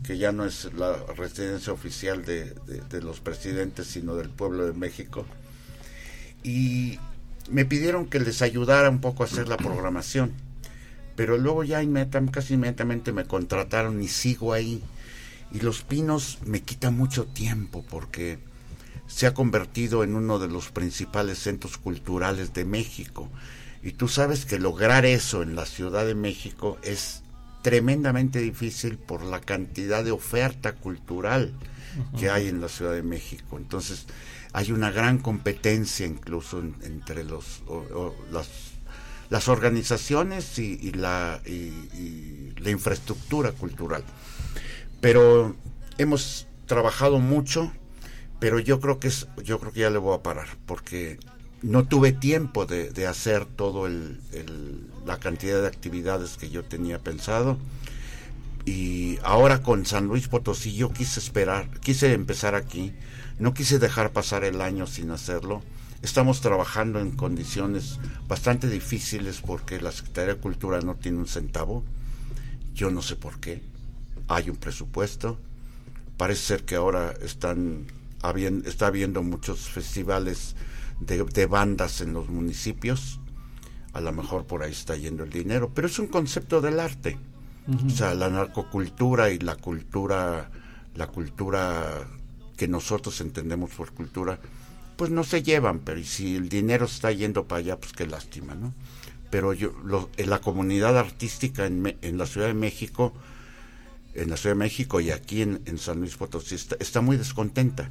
que 0.03 0.17
ya 0.17 0.31
no 0.31 0.45
es 0.45 0.69
la 0.75 0.95
residencia 1.17 1.73
oficial 1.73 2.23
de, 2.25 2.53
de- 2.67 2.81
de 2.89 3.01
los 3.01 3.19
presidentes, 3.19 3.87
sino 3.87 4.15
del 4.15 4.29
pueblo 4.29 4.65
de 4.67 4.73
México. 4.73 5.25
Y 6.43 6.99
me 7.49 7.65
pidieron 7.65 8.05
que 8.07 8.19
les 8.19 8.41
ayudara 8.41 8.89
un 8.89 9.01
poco 9.01 9.23
a 9.23 9.25
hacer 9.25 9.47
la 9.47 9.57
programación. 9.57 10.31
Pero 11.15 11.37
luego 11.37 11.63
ya 11.63 11.81
casi 12.31 12.53
inmediatamente 12.55 13.11
me 13.11 13.25
contrataron 13.25 14.01
y 14.01 14.07
sigo 14.07 14.53
ahí. 14.53 14.81
Y 15.51 15.59
Los 15.59 15.81
Pinos 15.83 16.39
me 16.45 16.61
quita 16.61 16.91
mucho 16.91 17.25
tiempo 17.25 17.83
porque 17.89 18.39
se 19.07 19.27
ha 19.27 19.33
convertido 19.33 20.03
en 20.03 20.15
uno 20.15 20.39
de 20.39 20.47
los 20.47 20.69
principales 20.69 21.39
centros 21.39 21.77
culturales 21.77 22.53
de 22.53 22.63
México. 22.65 23.29
Y 23.83 23.91
tú 23.93 24.07
sabes 24.07 24.45
que 24.45 24.59
lograr 24.59 25.05
eso 25.05 25.41
en 25.43 25.55
la 25.55 25.65
Ciudad 25.65 26.05
de 26.05 26.15
México 26.15 26.77
es 26.83 27.23
tremendamente 27.63 28.39
difícil 28.39 28.97
por 28.97 29.23
la 29.23 29.41
cantidad 29.41 30.03
de 30.03 30.11
oferta 30.11 30.73
cultural 30.73 31.53
que 32.17 32.29
hay 32.29 32.47
en 32.47 32.61
la 32.61 32.69
Ciudad 32.69 32.93
de 32.93 33.03
México. 33.03 33.57
Entonces 33.57 34.05
hay 34.53 34.71
una 34.71 34.91
gran 34.91 35.17
competencia 35.17 36.05
incluso 36.05 36.59
en- 36.59 36.75
entre 36.83 37.23
los, 37.25 37.61
o- 37.67 37.83
o 37.93 38.15
las, 38.31 38.47
las 39.29 39.49
organizaciones 39.49 40.57
y, 40.57 40.79
y 40.81 40.91
la, 40.93 41.41
y- 41.45 41.49
y 41.51 42.53
la 42.59 42.69
infraestructura 42.69 43.51
cultural. 43.51 44.03
Pero 45.01 45.55
hemos 45.97 46.47
trabajado 46.67 47.19
mucho, 47.19 47.71
pero 48.39 48.59
yo 48.59 48.79
creo 48.79 48.99
que 48.99 49.07
es, 49.09 49.27
yo 49.43 49.59
creo 49.59 49.73
que 49.73 49.81
ya 49.81 49.89
le 49.89 49.97
voy 49.97 50.15
a 50.15 50.23
parar, 50.23 50.47
porque 50.65 51.19
no 51.61 51.83
tuve 51.85 52.11
tiempo 52.11 52.65
de, 52.65 53.07
hacer 53.07 53.45
todo 53.45 53.87
el- 53.87 54.19
la 55.05 55.17
cantidad 55.19 55.61
de 55.61 55.67
actividades 55.67 56.37
que 56.37 56.49
yo 56.49 56.63
tenía 56.63 56.99
pensado. 56.99 57.57
Y 58.65 59.17
ahora 59.23 59.63
con 59.63 59.85
San 59.85 60.05
Luis 60.07 60.27
Potosí 60.27 60.73
yo 60.75 60.93
quise 60.93 61.19
esperar, 61.19 61.67
quise 61.79 62.13
empezar 62.13 62.53
aquí, 62.53 62.93
no 63.39 63.53
quise 63.53 63.79
dejar 63.79 64.11
pasar 64.11 64.43
el 64.43 64.61
año 64.61 64.85
sin 64.85 65.09
hacerlo. 65.09 65.63
Estamos 66.03 66.41
trabajando 66.41 66.99
en 66.99 67.11
condiciones 67.11 67.99
bastante 68.27 68.69
difíciles 68.69 69.41
porque 69.41 69.81
la 69.81 69.91
Secretaría 69.91 70.35
de 70.35 70.39
Cultura 70.39 70.81
no 70.81 70.95
tiene 70.95 71.17
un 71.17 71.27
centavo. 71.27 71.83
Yo 72.73 72.91
no 72.91 73.01
sé 73.01 73.15
por 73.15 73.39
qué. 73.39 73.61
Hay 74.35 74.49
un 74.49 74.55
presupuesto. 74.55 75.37
Parece 76.17 76.41
ser 76.43 76.65
que 76.65 76.75
ahora 76.75 77.13
están 77.21 77.87
habien- 78.21 78.63
está 78.65 78.87
habiendo 78.87 79.23
muchos 79.23 79.69
festivales 79.69 80.55
de, 80.99 81.23
de 81.23 81.45
bandas 81.47 82.01
en 82.01 82.13
los 82.13 82.29
municipios. 82.29 83.19
A 83.93 83.99
lo 84.01 84.11
mejor 84.13 84.45
por 84.45 84.63
ahí 84.63 84.71
está 84.71 84.95
yendo 84.95 85.23
el 85.23 85.29
dinero, 85.31 85.71
pero 85.73 85.87
es 85.87 85.99
un 85.99 86.07
concepto 86.07 86.61
del 86.61 86.79
arte. 86.79 87.17
O 87.85 87.89
sea, 87.89 88.13
la 88.15 88.29
narcocultura 88.29 89.29
y 89.31 89.39
la 89.39 89.55
cultura, 89.55 90.49
la 90.95 91.07
cultura 91.07 92.07
que 92.57 92.67
nosotros 92.67 93.19
entendemos 93.21 93.71
por 93.71 93.91
cultura, 93.93 94.39
pues 94.97 95.09
no 95.11 95.23
se 95.23 95.41
llevan, 95.43 95.79
pero 95.79 95.99
y 95.99 96.03
si 96.05 96.35
el 96.35 96.47
dinero 96.49 96.85
está 96.85 97.11
yendo 97.11 97.45
para 97.47 97.59
allá, 97.59 97.77
pues 97.79 97.93
qué 97.93 98.05
lástima, 98.07 98.55
¿no? 98.55 98.73
Pero 99.29 99.53
yo, 99.53 99.73
lo- 99.83 100.09
en 100.17 100.29
la 100.29 100.39
comunidad 100.39 100.97
artística 100.97 101.65
en, 101.65 101.81
Me- 101.81 101.97
en 102.01 102.17
la 102.17 102.25
Ciudad 102.25 102.47
de 102.47 102.53
México, 102.53 103.13
en 104.13 104.29
la 104.29 104.37
Ciudad 104.37 104.55
de 104.55 104.59
México 104.59 104.99
y 104.99 105.11
aquí 105.11 105.41
en, 105.41 105.77
San 105.77 105.99
Luis 105.99 106.15
Potosí, 106.15 106.55
está, 106.55 106.75
está 106.79 107.01
muy 107.01 107.17
descontenta. 107.17 107.89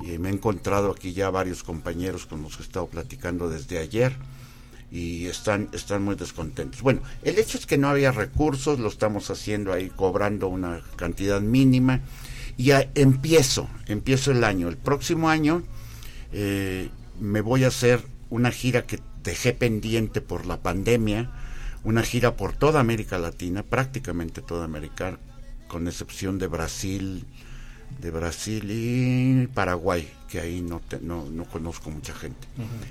Y 0.00 0.18
me 0.18 0.30
he 0.30 0.32
encontrado 0.32 0.90
aquí 0.90 1.12
ya 1.12 1.30
varios 1.30 1.62
compañeros 1.62 2.26
con 2.26 2.42
los 2.42 2.56
que 2.56 2.62
he 2.62 2.66
estado 2.66 2.86
platicando 2.88 3.48
desde 3.48 3.78
ayer 3.78 4.16
y 4.92 5.26
están, 5.26 5.68
están 5.72 6.02
muy 6.02 6.16
descontentos. 6.16 6.82
Bueno, 6.82 7.00
el 7.22 7.38
hecho 7.38 7.56
es 7.56 7.66
que 7.66 7.78
no 7.78 7.88
había 7.88 8.12
recursos, 8.12 8.78
lo 8.78 8.88
estamos 8.88 9.30
haciendo 9.30 9.72
ahí 9.72 9.88
cobrando 9.88 10.48
una 10.48 10.82
cantidad 10.96 11.40
mínima 11.40 12.00
y 12.58 12.64
ya 12.64 12.90
empiezo, 12.94 13.68
empiezo 13.86 14.32
el 14.32 14.44
año. 14.44 14.68
El 14.68 14.76
próximo 14.76 15.30
año 15.30 15.62
eh, 16.32 16.90
me 17.20 17.40
voy 17.40 17.64
a 17.64 17.68
hacer 17.68 18.02
una 18.28 18.50
gira 18.50 18.82
que 18.82 19.00
dejé 19.22 19.54
pendiente 19.54 20.20
por 20.20 20.44
la 20.44 20.60
pandemia, 20.60 21.30
una 21.84 22.02
gira 22.02 22.36
por 22.36 22.52
toda 22.52 22.80
América 22.80 23.18
Latina, 23.18 23.62
prácticamente 23.62 24.42
toda 24.42 24.64
América, 24.64 25.18
con 25.72 25.88
excepción 25.88 26.38
de 26.38 26.48
Brasil, 26.48 27.24
de 27.98 28.10
Brasil 28.10 28.64
y 28.70 29.46
Paraguay, 29.48 30.06
que 30.28 30.38
ahí 30.38 30.60
no, 30.60 30.80
te- 30.80 31.00
no, 31.00 31.24
no 31.30 31.44
conozco 31.46 31.90
mucha 31.90 32.12
gente. 32.12 32.46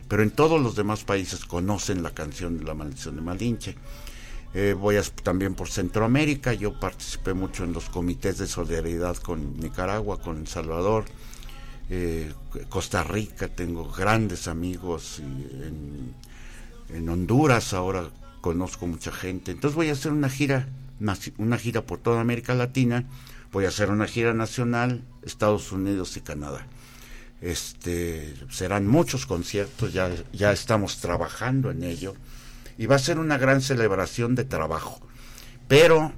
Pero 0.08 0.24
en 0.24 0.32
todos 0.32 0.60
los 0.60 0.76
demás 0.76 1.04
países 1.04 1.46
conocen 1.46 2.02
la 2.02 2.10
canción 2.12 2.58
de 2.58 2.64
la 2.66 2.74
maldición 2.74 3.16
de 3.18 3.22
Malinche. 3.22 3.76
Eh, 4.56 4.76
voy 4.78 4.98
a, 4.98 5.04
también 5.24 5.54
por 5.54 5.70
Centroamérica, 5.70 6.54
yo 6.54 6.78
participé 6.80 7.34
mucho 7.36 7.64
en 7.64 7.72
los 7.72 7.88
comités 7.90 8.40
de 8.40 8.48
solidaridad 8.48 9.16
con 9.18 9.60
Nicaragua, 9.60 10.20
con 10.20 10.40
El 10.40 10.48
Salvador, 10.48 11.06
eh, 11.92 12.34
Costa 12.68 13.04
Rica, 13.04 13.48
tengo 13.48 13.90
grandes 13.92 14.48
amigos 14.48 15.20
y 15.20 15.22
en, 15.22 16.16
en 16.98 17.10
Honduras 17.10 17.74
ahora 17.74 18.10
conozco 18.42 18.88
mucha 18.88 19.12
gente. 19.12 19.52
Entonces 19.52 19.76
voy 19.76 19.90
a 19.90 19.94
hacer 19.94 20.12
una 20.12 20.30
gira, 20.30 20.68
una 21.38 21.58
gira 21.58 21.82
por 21.82 21.98
toda 22.00 22.22
América 22.22 22.54
Latina, 22.54 23.06
voy 23.52 23.66
a 23.66 23.70
hacer 23.70 23.90
una 23.90 24.08
gira 24.08 24.34
nacional, 24.34 25.02
Estados 25.24 25.72
Unidos 25.72 26.16
y 26.18 26.22
Canadá. 26.22 26.66
Este, 27.42 28.36
serán 28.50 28.88
muchos 28.88 29.26
conciertos, 29.26 29.94
ya, 29.94 30.12
ya 30.32 30.52
estamos 30.52 30.98
trabajando 30.98 31.72
en 31.72 31.84
ello 31.84 32.14
y 32.78 32.86
va 32.86 32.98
a 32.98 33.00
ser 33.00 33.18
una 33.18 33.38
gran 33.38 33.62
celebración 33.62 34.36
de 34.36 34.44
trabajo. 34.44 35.02
Pero 35.68 36.14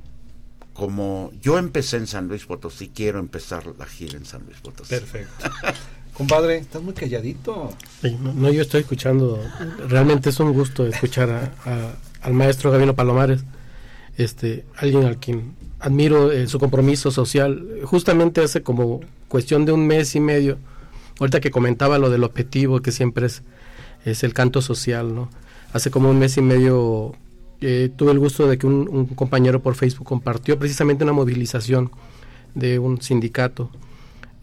como 0.74 1.32
yo 1.42 1.58
empecé 1.60 1.98
en 1.98 2.08
San 2.08 2.28
Luis 2.28 2.46
Potosí, 2.46 2.90
quiero 2.94 3.20
empezar 3.20 3.66
la 3.78 3.86
gira 3.86 4.18
en 4.18 4.26
San 4.26 4.44
Luis 4.46 4.58
Potosí. 4.60 4.90
Perfecto. 4.90 5.50
Compadre, 6.14 6.58
estás 6.58 6.82
muy 6.84 6.94
calladito. 6.94 7.76
Sí, 8.02 8.16
no, 8.22 8.34
no, 8.34 8.52
yo 8.52 8.62
estoy 8.62 8.82
escuchando. 8.82 9.40
Realmente 9.88 10.30
es 10.30 10.40
un 10.40 10.52
gusto 10.54 10.86
escuchar 10.86 11.30
a- 11.32 11.54
a- 11.66 11.96
al 12.22 12.34
maestro 12.34 12.70
Gabino 12.70 12.94
Palomares, 12.96 13.44
este, 14.18 14.66
alguien 14.78 15.06
al 15.06 15.18
quien 15.18 15.56
admiro 15.80 16.32
eh, 16.32 16.48
su 16.48 16.60
compromiso 16.60 17.12
social. 17.12 17.66
Justamente 17.84 18.42
hace 18.42 18.64
como 18.64 19.02
cuestión 19.28 19.66
de 19.66 19.72
un 19.72 19.86
mes 19.86 20.16
y 20.16 20.20
medio, 20.20 20.58
ahorita 21.20 21.40
que 21.40 21.52
comentaba 21.52 21.98
lo 21.98 22.10
del 22.10 22.24
objetivo 22.24 22.82
que 22.82 22.92
siempre 22.92 23.26
es, 23.26 23.44
es 24.06 24.24
el 24.24 24.34
canto 24.34 24.62
social, 24.62 25.14
¿no? 25.14 25.30
Hace 25.74 25.92
como 25.92 26.10
un 26.10 26.20
mes 26.20 26.38
y 26.38 26.42
medio 26.42 27.14
eh, 27.62 27.90
tuve 27.96 28.12
el 28.12 28.20
gusto 28.20 28.48
de 28.48 28.58
que 28.58 28.68
un, 28.68 29.08
compañero 29.08 29.62
por 29.62 29.76
Facebook 29.76 30.06
compartió 30.06 30.60
precisamente 30.60 31.04
una 31.04 31.14
movilización 31.14 31.92
de 32.54 32.78
un 32.78 33.02
sindicato 33.02 33.72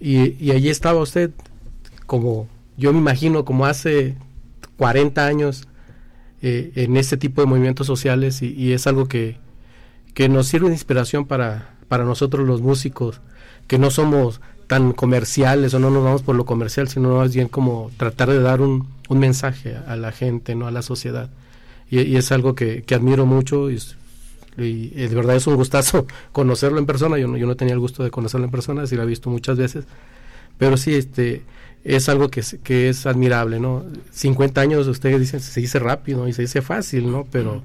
y, 0.00 0.42
y 0.44 0.50
allí 0.50 0.68
estaba 0.68 1.00
usted 1.00 1.30
como 2.06 2.48
yo 2.76 2.92
me 2.92 2.98
imagino 2.98 3.44
como 3.44 3.66
hace 3.66 4.16
40 4.78 5.24
años 5.24 5.68
eh, 6.42 6.72
en 6.74 6.96
este 6.96 7.16
tipo 7.16 7.42
de 7.42 7.46
movimientos 7.46 7.86
sociales 7.86 8.42
y 8.42 8.72
es 8.72 8.86
algo 8.86 9.06
que, 9.06 9.36
que 10.14 10.28
nos 10.28 10.46
sirve 10.48 10.68
de 10.68 10.74
inspiración 10.74 11.26
para, 11.26 11.74
para 11.88 12.04
nosotros 12.04 12.46
los 12.46 12.60
músicos, 12.62 13.20
que 13.66 13.78
no 13.78 13.90
somos 13.90 14.40
tan 14.66 14.92
comerciales 14.92 15.74
o 15.74 15.78
no 15.80 15.90
nos 15.90 16.04
vamos 16.04 16.22
por 16.22 16.36
lo 16.36 16.44
comercial, 16.44 16.88
sino 16.88 17.16
más 17.16 17.34
bien 17.34 17.48
como 17.48 17.90
tratar 17.96 18.30
de 18.30 18.40
dar 18.40 18.60
un, 18.60 18.86
un 19.08 19.18
mensaje 19.18 19.76
a 19.86 19.96
la 19.96 20.12
gente, 20.12 20.54
no 20.54 20.66
a 20.66 20.70
la 20.70 20.82
sociedad. 20.82 21.28
Y, 21.90 22.16
es 22.16 22.30
algo 22.30 22.54
que, 22.54 22.82
que 22.82 22.94
admiro 22.94 23.26
mucho 23.26 23.68
y, 23.70 23.78
de 24.56 25.08
verdad 25.14 25.36
es 25.36 25.46
un 25.46 25.56
gustazo 25.56 26.06
conocerlo 26.32 26.78
en 26.78 26.86
persona. 26.86 27.18
Yo 27.18 27.26
no, 27.26 27.36
yo 27.36 27.46
no 27.46 27.56
tenía 27.56 27.74
el 27.74 27.80
gusto 27.80 28.04
de 28.04 28.10
conocerlo 28.10 28.44
en 28.44 28.50
persona, 28.52 28.86
sí 28.86 28.94
lo 28.96 29.02
he 29.02 29.06
visto 29.06 29.28
muchas 29.30 29.56
veces, 29.56 29.84
pero 30.58 30.76
sí, 30.76 30.94
este 30.94 31.42
es 31.82 32.08
algo 32.08 32.28
que, 32.28 32.40
es- 32.40 32.58
que 32.62 32.88
es 32.90 33.06
admirable, 33.06 33.58
¿no? 33.58 33.84
50 34.12 34.60
años, 34.60 34.86
ustedes 34.86 35.18
dicen, 35.18 35.40
se 35.40 35.60
dice 35.60 35.78
rápido 35.78 36.28
y 36.28 36.32
se 36.32 36.42
dice 36.42 36.62
fácil, 36.62 37.10
¿no? 37.10 37.26
Pero, 37.32 37.62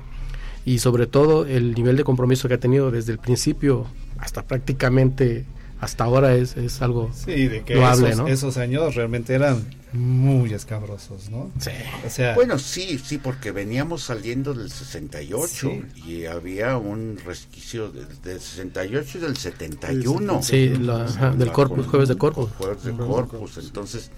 y 0.66 0.80
sobre 0.80 1.06
todo 1.08 1.46
el 1.46 1.74
nivel 1.76 1.96
de 1.96 2.04
compromiso 2.04 2.48
que 2.48 2.56
ha 2.56 2.60
tenido 2.60 2.92
desde 2.92 3.12
el 3.12 3.20
principio 3.20 3.86
hasta 4.18 4.44
prácticamente 4.44 5.46
hasta 5.80 6.06
ahora 6.06 6.34
es, 6.36 6.56
es 6.58 6.82
algo 6.82 7.12
Sí, 7.14 7.48
de 7.48 7.64
que 7.64 7.76
loable, 7.76 8.08
esos, 8.10 8.20
¿no? 8.22 8.28
esos 8.28 8.58
años 8.58 8.96
realmente 8.96 9.34
eran 9.36 9.64
muy 9.94 10.54
escabrosos, 10.54 11.30
¿no? 11.30 11.52
Sí. 11.60 11.70
O 12.06 12.10
sea, 12.10 12.34
Bueno, 12.34 12.58
sí, 12.58 12.98
sí, 12.98 13.18
porque 13.18 13.52
veníamos 13.52 14.04
saliendo 14.04 14.54
del 14.54 14.72
68 14.72 15.72
y 16.08 16.26
había 16.26 16.78
un 16.78 17.18
resquicio 17.26 17.90
del, 17.92 18.08
del 18.24 18.40
68 18.40 19.18
y 19.18 19.22
del 19.22 19.38
71. 19.38 20.42
Sí, 20.44 20.70
la- 20.80 21.06
ajá, 21.06 21.32
del 21.32 21.48
La 21.48 21.54
Corpus, 21.54 21.86
jueves 21.88 22.10
de 22.10 22.18
Corpus. 22.18 22.50
Jueves 22.58 22.84
de 22.84 22.92
Corpus, 22.94 23.58
entonces, 23.58 24.12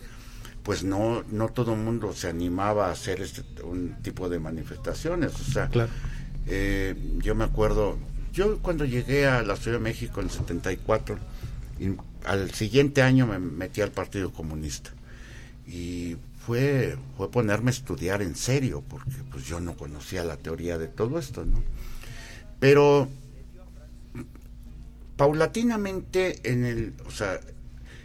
pues 0.64 0.84
no, 0.84 1.24
no 1.32 1.50
todo 1.50 1.74
el 1.74 1.80
mundo 1.80 2.14
se 2.14 2.28
animaba 2.30 2.88
a 2.88 2.92
hacer 2.92 3.22
este, 3.22 3.42
un 3.64 3.96
tipo 4.02 4.30
de 4.30 4.40
manifestaciones. 4.40 5.34
O 5.36 5.52
sea, 5.52 5.68
Claro. 5.70 5.90
Eh, 6.48 6.96
yo 7.18 7.36
me 7.36 7.44
acuerdo, 7.44 7.98
yo 8.34 8.60
cuando 8.60 8.86
llegué 8.86 9.28
a 9.28 9.44
la 9.44 9.56
Ciudad 9.56 9.78
de 9.78 9.84
México 9.84 10.20
en 10.20 10.28
el 10.28 10.32
74, 10.32 11.18
y 11.80 11.96
al 12.26 12.52
siguiente 12.52 13.02
año 13.02 13.28
me 13.28 13.40
metí 13.40 13.82
al 13.82 13.92
Partido 13.92 14.32
Comunista. 14.32 14.92
Y 15.68 16.18
fue, 16.46 16.98
fue 17.18 17.30
ponerme 17.30 17.72
a 17.72 17.74
estudiar 17.74 18.22
en 18.22 18.36
serio, 18.36 18.84
porque 18.88 19.12
pues 19.32 19.46
yo 19.46 19.60
no 19.60 19.76
conocía 19.76 20.24
la 20.24 20.38
teoría 20.38 20.78
de 20.78 20.88
todo 20.88 21.20
esto, 21.20 21.46
¿no? 21.46 21.62
Pero 22.60 23.10
paulatinamente 25.18 26.40
en 26.50 26.66
el, 26.66 26.94
o 27.06 27.12
sea, 27.12 27.40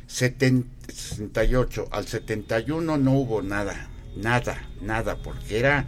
70 0.06 0.66
68 0.92 1.88
al 1.90 2.06
71 2.06 2.98
no 2.98 3.12
hubo 3.12 3.42
nada, 3.42 3.88
nada, 4.16 4.68
nada, 4.80 5.16
porque 5.22 5.58
era 5.58 5.86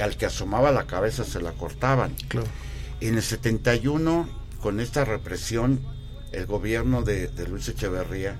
al 0.00 0.16
que 0.16 0.26
asomaba 0.26 0.70
la 0.72 0.86
cabeza 0.86 1.24
se 1.24 1.40
la 1.40 1.52
cortaban. 1.52 2.14
Claro. 2.28 2.46
En 3.00 3.16
el 3.16 3.22
71, 3.22 4.28
con 4.60 4.80
esta 4.80 5.04
represión, 5.04 5.80
el 6.32 6.46
gobierno 6.46 7.02
de, 7.02 7.28
de 7.28 7.48
Luis 7.48 7.68
Echeverría 7.68 8.38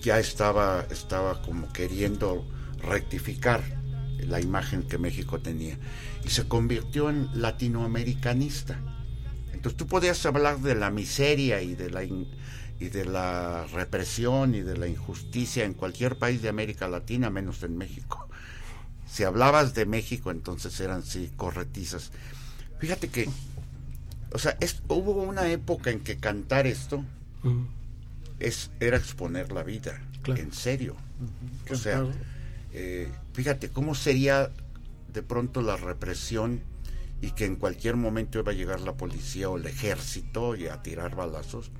ya 0.00 0.18
estaba, 0.18 0.86
estaba 0.90 1.42
como 1.42 1.72
queriendo 1.72 2.46
rectificar 2.82 3.62
la 4.18 4.40
imagen 4.40 4.82
que 4.84 4.98
México 4.98 5.40
tenía 5.40 5.78
y 6.24 6.28
se 6.28 6.46
convirtió 6.46 7.10
en 7.10 7.28
latinoamericanista. 7.34 8.78
Entonces 9.52 9.76
tú 9.76 9.86
podías 9.86 10.24
hablar 10.26 10.58
de 10.60 10.74
la 10.74 10.90
miseria 10.90 11.62
y 11.62 11.74
de 11.74 11.90
la 11.90 12.04
in- 12.04 12.28
y 12.80 12.88
de 12.88 13.04
la 13.04 13.66
represión 13.72 14.54
y 14.56 14.60
de 14.62 14.76
la 14.76 14.88
injusticia 14.88 15.64
en 15.64 15.74
cualquier 15.74 16.16
país 16.18 16.42
de 16.42 16.48
América 16.48 16.88
Latina 16.88 17.30
menos 17.30 17.62
en 17.62 17.76
México. 17.76 18.21
Si 19.12 19.24
hablabas 19.24 19.74
de 19.74 19.84
México, 19.84 20.30
entonces 20.30 20.80
eran 20.80 21.02
sí 21.02 21.30
corretizas. 21.36 22.10
Fíjate 22.78 23.08
que, 23.08 23.28
o 24.32 24.38
sea, 24.38 24.56
es- 24.60 24.80
hubo 24.88 25.12
una 25.22 25.48
época 25.48 25.90
en 25.90 26.00
que 26.00 26.16
cantar 26.16 26.66
esto 26.66 27.04
es 28.40 28.70
era 28.80 28.96
exponer 28.96 29.52
la 29.52 29.62
vida, 29.64 30.00
Claro. 30.22 30.40
en 30.40 30.52
serio. 30.52 30.96
O 31.70 31.74
sea, 31.76 32.04
eh, 32.72 33.08
fíjate 33.34 33.68
cómo 33.68 33.94
sería 33.94 34.50
de 35.12 35.22
pronto 35.22 35.60
la 35.60 35.76
represión 35.76 36.62
y 37.20 37.32
que 37.32 37.44
en 37.44 37.56
cualquier 37.56 37.96
momento 37.96 38.38
iba 38.38 38.50
a 38.52 38.54
llegar 38.54 38.80
la 38.80 38.94
policía 38.94 39.50
o 39.50 39.58
el 39.58 39.66
ejército 39.66 40.56
y 40.56 40.68
a 40.68 40.82
tirar 40.82 41.14
balazos, 41.14 41.70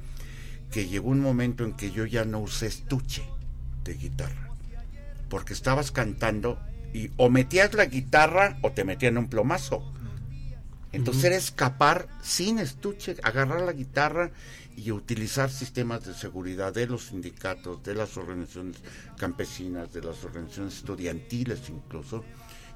que 0.70 0.87
llegó 0.87 1.09
un 1.09 1.20
momento 1.20 1.64
en 1.64 1.72
que 1.72 1.91
yo 1.93 2.05
ya 2.05 2.24
no 2.26 2.41
usé 2.41 2.66
estuche 2.66 3.24
de 3.85 3.95
guitarra, 3.95 4.51
porque 5.30 5.53
estabas 5.55 5.91
cantando 5.93 6.59
y 6.93 7.11
o 7.16 7.30
metías 7.30 7.74
la 7.74 7.86
guitarra 7.86 8.59
o 8.62 8.72
te 8.72 8.84
metían 8.84 9.18
un 9.18 9.28
plomazo. 9.28 9.82
Entonces 10.93 11.24
era 11.24 11.36
escapar 11.36 12.07
sin 12.22 12.59
estuche, 12.59 13.16
agarrar 13.22 13.62
la 13.62 13.72
guitarra 13.72 14.30
y 14.76 14.90
utilizar 14.90 15.51
sistemas 15.51 16.05
de 16.05 16.12
seguridad 16.12 16.74
de 16.74 16.86
los 16.86 17.07
sindicatos, 17.07 17.82
de 17.82 17.95
las 17.95 18.16
organizaciones 18.18 18.76
campesinas, 19.16 19.93
de 19.93 20.03
las 20.03 20.22
organizaciones 20.24 20.76
estudiantiles 20.76 21.62
incluso, 21.70 22.24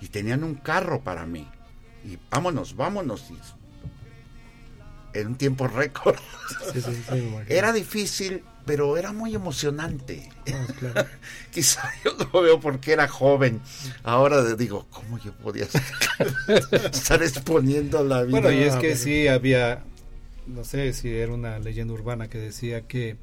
y 0.00 0.08
tenían 0.08 0.44
un 0.44 0.54
carro 0.54 1.02
para 1.02 1.26
mí. 1.26 1.46
Y 2.04 2.18
vámonos, 2.30 2.74
vámonos. 2.74 3.30
Y 3.30 5.18
en 5.18 5.26
un 5.28 5.34
tiempo 5.36 5.66
récord. 5.66 6.18
Sí, 6.72 6.80
sí, 6.80 6.94
sí, 6.94 7.12
me 7.12 7.18
imagino. 7.18 7.44
Era 7.48 7.72
difícil, 7.72 8.44
pero 8.66 8.96
era 8.96 9.12
muy 9.12 9.34
emocionante. 9.34 10.28
Ah, 10.52 10.66
claro. 10.78 11.08
Quizá 11.52 11.90
yo 12.04 12.12
lo 12.32 12.42
veo 12.42 12.60
porque 12.60 12.92
era 12.92 13.08
joven. 13.08 13.60
Ahora 14.02 14.42
digo, 14.54 14.86
¿cómo 14.90 15.18
yo 15.18 15.32
podía 15.32 15.66
estar 16.92 17.22
exponiendo 17.22 18.04
la 18.04 18.22
vida? 18.22 18.40
Bueno, 18.40 18.50
y 18.52 18.62
es 18.64 18.74
que 18.76 18.96
sí 18.96 19.28
había, 19.28 19.84
no 20.46 20.64
sé 20.64 20.92
si 20.92 21.08
era 21.14 21.32
una 21.32 21.58
leyenda 21.58 21.94
urbana 21.94 22.28
que 22.28 22.38
decía 22.38 22.82
que 22.86 23.16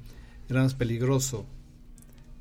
era 0.49 0.61
más 0.63 0.73
peligroso 0.73 1.45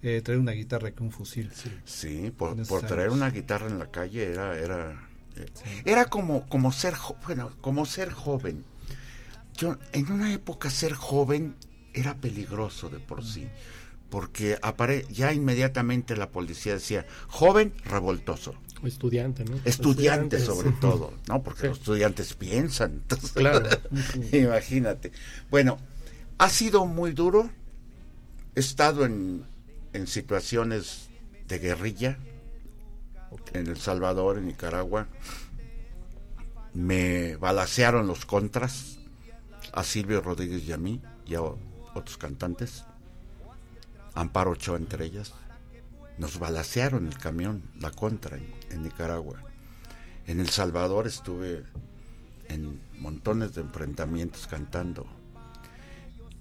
eh, 0.02 0.20
traer 0.22 0.40
una 0.40 0.52
guitarra 0.52 0.90
que 0.92 1.02
un 1.02 1.10
fusil. 1.12 1.50
Sí, 1.84 2.32
por, 2.36 2.56
traer 2.86 3.10
una 3.10 3.30
guitarra 3.30 3.66
en 3.68 3.78
la 3.78 3.90
calle 3.90 4.30
era, 4.32 4.58
era 4.58 5.08
Eh, 5.36 5.46
Era 5.84 6.04
como, 6.06 6.46
como 6.48 6.72
ser 6.72 6.94
jo- 6.94 7.16
bueno, 7.26 7.50
como 7.60 7.86
ser 7.86 8.10
joven. 8.12 8.64
Yo, 9.56 9.76
en 9.92 10.10
una 10.10 10.32
época 10.32 10.70
ser 10.70 10.94
joven 10.94 11.54
era 11.94 12.14
peligroso 12.16 12.88
de 12.88 12.98
por 12.98 13.24
sí. 13.24 13.48
Porque 14.10 14.58
apare- 14.60 15.06
ya 15.08 15.32
inmediatamente 15.32 16.16
la 16.16 16.28
policía 16.30 16.74
decía, 16.74 17.06
joven 17.28 17.72
revoltoso. 17.84 18.54
O 18.82 18.86
estudiante, 18.86 19.44
¿no? 19.44 19.58
Estudiante 19.64 20.38
sobre 20.40 20.72
todo, 20.72 21.14
¿no? 21.28 21.42
Porque 21.42 21.62
Sí. 21.62 21.66
los 21.68 21.78
estudiantes 21.78 22.34
piensan. 22.34 22.92
entonces- 23.02 23.32
Claro. 23.32 23.68
Imagínate. 24.32 25.12
Bueno, 25.50 25.78
ha 26.38 26.48
sido 26.50 26.84
muy 26.86 27.12
duro. 27.12 27.48
He 28.54 28.60
estado 28.60 29.06
en, 29.06 29.44
en 29.94 30.06
situaciones 30.06 31.08
de 31.48 31.58
guerrilla 31.58 32.18
en 33.54 33.66
El 33.66 33.78
Salvador, 33.78 34.36
en 34.36 34.46
Nicaragua. 34.48 35.08
Me 36.74 37.36
balacearon 37.36 38.06
los 38.06 38.24
contras 38.26 38.98
a 39.72 39.84
Silvio 39.84 40.20
Rodríguez 40.20 40.64
y 40.64 40.72
a 40.72 40.76
mí 40.78 41.00
y 41.26 41.34
a 41.34 41.40
otros 41.94 42.16
cantantes. 42.16 42.84
Amparo 44.14 44.52
Ochoa 44.52 44.76
entre 44.76 45.04
ellas. 45.04 45.32
Nos 46.18 46.38
balacearon 46.38 47.06
el 47.06 47.16
camión, 47.16 47.62
la 47.80 47.90
contra 47.90 48.36
en, 48.36 48.52
en 48.70 48.82
Nicaragua. 48.82 49.42
En 50.26 50.40
El 50.40 50.48
Salvador 50.50 51.06
estuve 51.06 51.64
en 52.48 52.80
montones 52.98 53.54
de 53.54 53.62
enfrentamientos 53.62 54.46
cantando. 54.46 55.06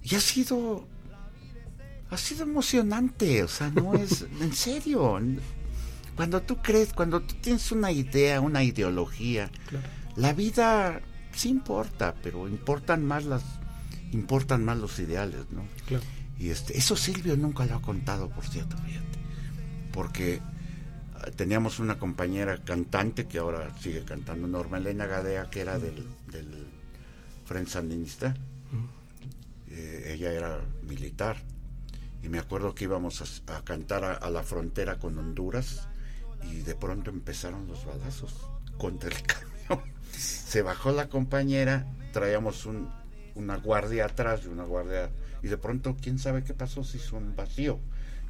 Y 0.02 0.14
ha 0.14 0.20
sido 0.20 0.86
ha 2.12 2.18
sido 2.18 2.42
emocionante, 2.42 3.42
o 3.42 3.48
sea, 3.48 3.70
no 3.70 3.94
es 3.94 4.26
en 4.40 4.52
serio. 4.52 5.18
Cuando 6.14 6.42
tú 6.42 6.56
crees, 6.58 6.92
cuando 6.92 7.22
tú 7.22 7.34
tienes 7.40 7.72
una 7.72 7.90
idea, 7.90 8.40
una 8.40 8.62
ideología, 8.62 9.50
la 10.16 10.34
vida 10.34 11.00
sí 11.34 11.48
importa, 11.48 12.14
pero 12.22 12.46
importan 12.48 13.04
más 13.04 13.24
las 13.24 13.42
importan 14.12 14.64
más 14.64 14.78
los 14.78 14.98
ideales, 14.98 15.50
¿no? 15.50 15.64
Claro. 15.86 16.04
Y 16.38 16.50
este, 16.50 16.76
eso 16.78 16.96
Silvio 16.96 17.36
nunca 17.36 17.64
lo 17.66 17.76
ha 17.76 17.82
contado, 17.82 18.28
por 18.30 18.44
cierto, 18.44 18.76
fíjate. 18.76 19.18
Porque 19.92 20.40
ah, 21.16 21.30
teníamos 21.34 21.78
una 21.78 21.98
compañera 21.98 22.58
cantante 22.58 23.26
que 23.26 23.38
ahora 23.38 23.70
sigue 23.78 24.04
cantando, 24.04 24.46
Norma 24.46 24.78
Elena 24.78 25.06
Gadea, 25.06 25.50
que 25.50 25.60
era 25.60 25.78
del, 25.78 26.06
del 26.30 26.66
Frente 27.44 27.70
Sandinista. 27.70 28.34
Eh, 29.68 30.14
ella 30.14 30.32
era 30.32 30.60
militar. 30.82 31.36
Y 32.22 32.28
me 32.28 32.38
acuerdo 32.38 32.74
que 32.74 32.84
íbamos 32.84 33.22
a, 33.22 33.56
a 33.56 33.64
cantar 33.64 34.04
a, 34.04 34.12
a 34.14 34.30
la 34.30 34.42
frontera 34.42 34.98
con 34.98 35.18
Honduras 35.18 35.88
y 36.50 36.58
de 36.58 36.74
pronto 36.74 37.10
empezaron 37.10 37.66
los 37.66 37.84
balazos 37.84 38.34
contra 38.78 39.10
el 39.10 39.22
camión. 39.26 39.92
Se 40.12 40.62
bajó 40.62 40.92
la 40.92 41.08
compañera, 41.08 41.86
traíamos 42.12 42.66
un, 42.66 42.90
una 43.34 43.56
guardia 43.56 44.06
atrás 44.06 44.42
y 44.44 44.48
una 44.48 44.64
guardia 44.64 45.10
y 45.42 45.48
de 45.48 45.56
pronto 45.56 45.96
quién 46.00 46.18
sabe 46.18 46.44
qué 46.44 46.54
pasó 46.54 46.84
se 46.84 46.98
hizo 46.98 47.16
un 47.16 47.34
vacío 47.34 47.78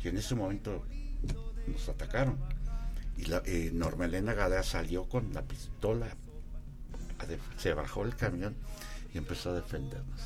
y 0.02 0.08
en 0.08 0.16
ese 0.16 0.34
momento 0.34 0.84
nos 1.66 1.88
atacaron. 1.88 2.38
Y 3.16 3.26
la, 3.26 3.42
eh, 3.44 3.70
Norma 3.72 4.06
Elena 4.06 4.32
Gadea 4.32 4.62
salió 4.62 5.04
con 5.04 5.32
la 5.32 5.42
pistola 5.42 6.08
se 7.56 7.72
bajó 7.72 8.02
el 8.04 8.16
camión 8.16 8.56
y 9.14 9.18
empezó 9.18 9.50
a 9.50 9.54
defendernos. 9.54 10.20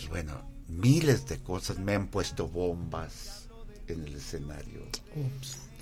Y 0.00 0.06
bueno 0.06 0.56
miles 0.68 1.26
de 1.26 1.38
cosas 1.38 1.78
me 1.78 1.94
han 1.94 2.08
puesto 2.08 2.48
bombas 2.48 3.48
en 3.86 4.04
el 4.04 4.16
escenario. 4.16 4.82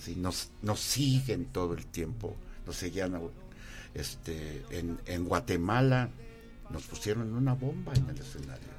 Sí, 0.01 0.17
nos, 0.17 0.51
nos 0.63 0.81
siguen 0.81 1.47
todo 1.47 1.75
el 1.75 1.87
tiempo. 1.87 2.37
Nos 2.67 2.77
seguían 2.77 3.19
este 3.95 4.65
en, 4.71 4.99
en 5.07 5.25
Guatemala 5.25 6.11
nos 6.71 6.85
pusieron 6.85 7.33
una 7.35 7.55
bomba 7.55 7.93
en 7.95 8.09
el 8.09 8.19
escenario 8.19 8.75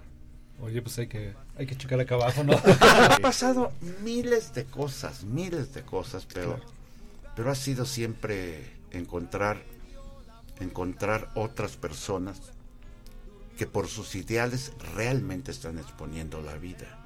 Oye, 0.62 0.82
pues 0.82 0.98
hay 1.00 1.08
que, 1.08 1.34
hay 1.58 1.66
que 1.66 1.76
checar 1.76 2.00
acá 2.00 2.16
abajo, 2.16 2.44
¿no? 2.44 2.54
ha 2.82 3.18
pasado 3.22 3.74
miles 4.04 4.54
de 4.54 4.66
cosas, 4.66 5.24
miles 5.24 5.74
de 5.74 5.84
cosas, 5.84 6.26
pero, 6.34 6.60
pero 7.36 7.52
ha 7.52 7.56
sido 7.56 7.86
siempre 7.86 8.72
encontrar, 8.92 9.62
encontrar 10.60 11.30
otras 11.36 11.76
personas 11.76 12.40
que 13.58 13.68
por 13.68 13.88
sus 13.88 14.16
ideales 14.16 14.72
realmente 14.94 15.52
están 15.52 15.78
exponiendo 15.78 16.42
la 16.42 16.56
vida. 16.56 17.02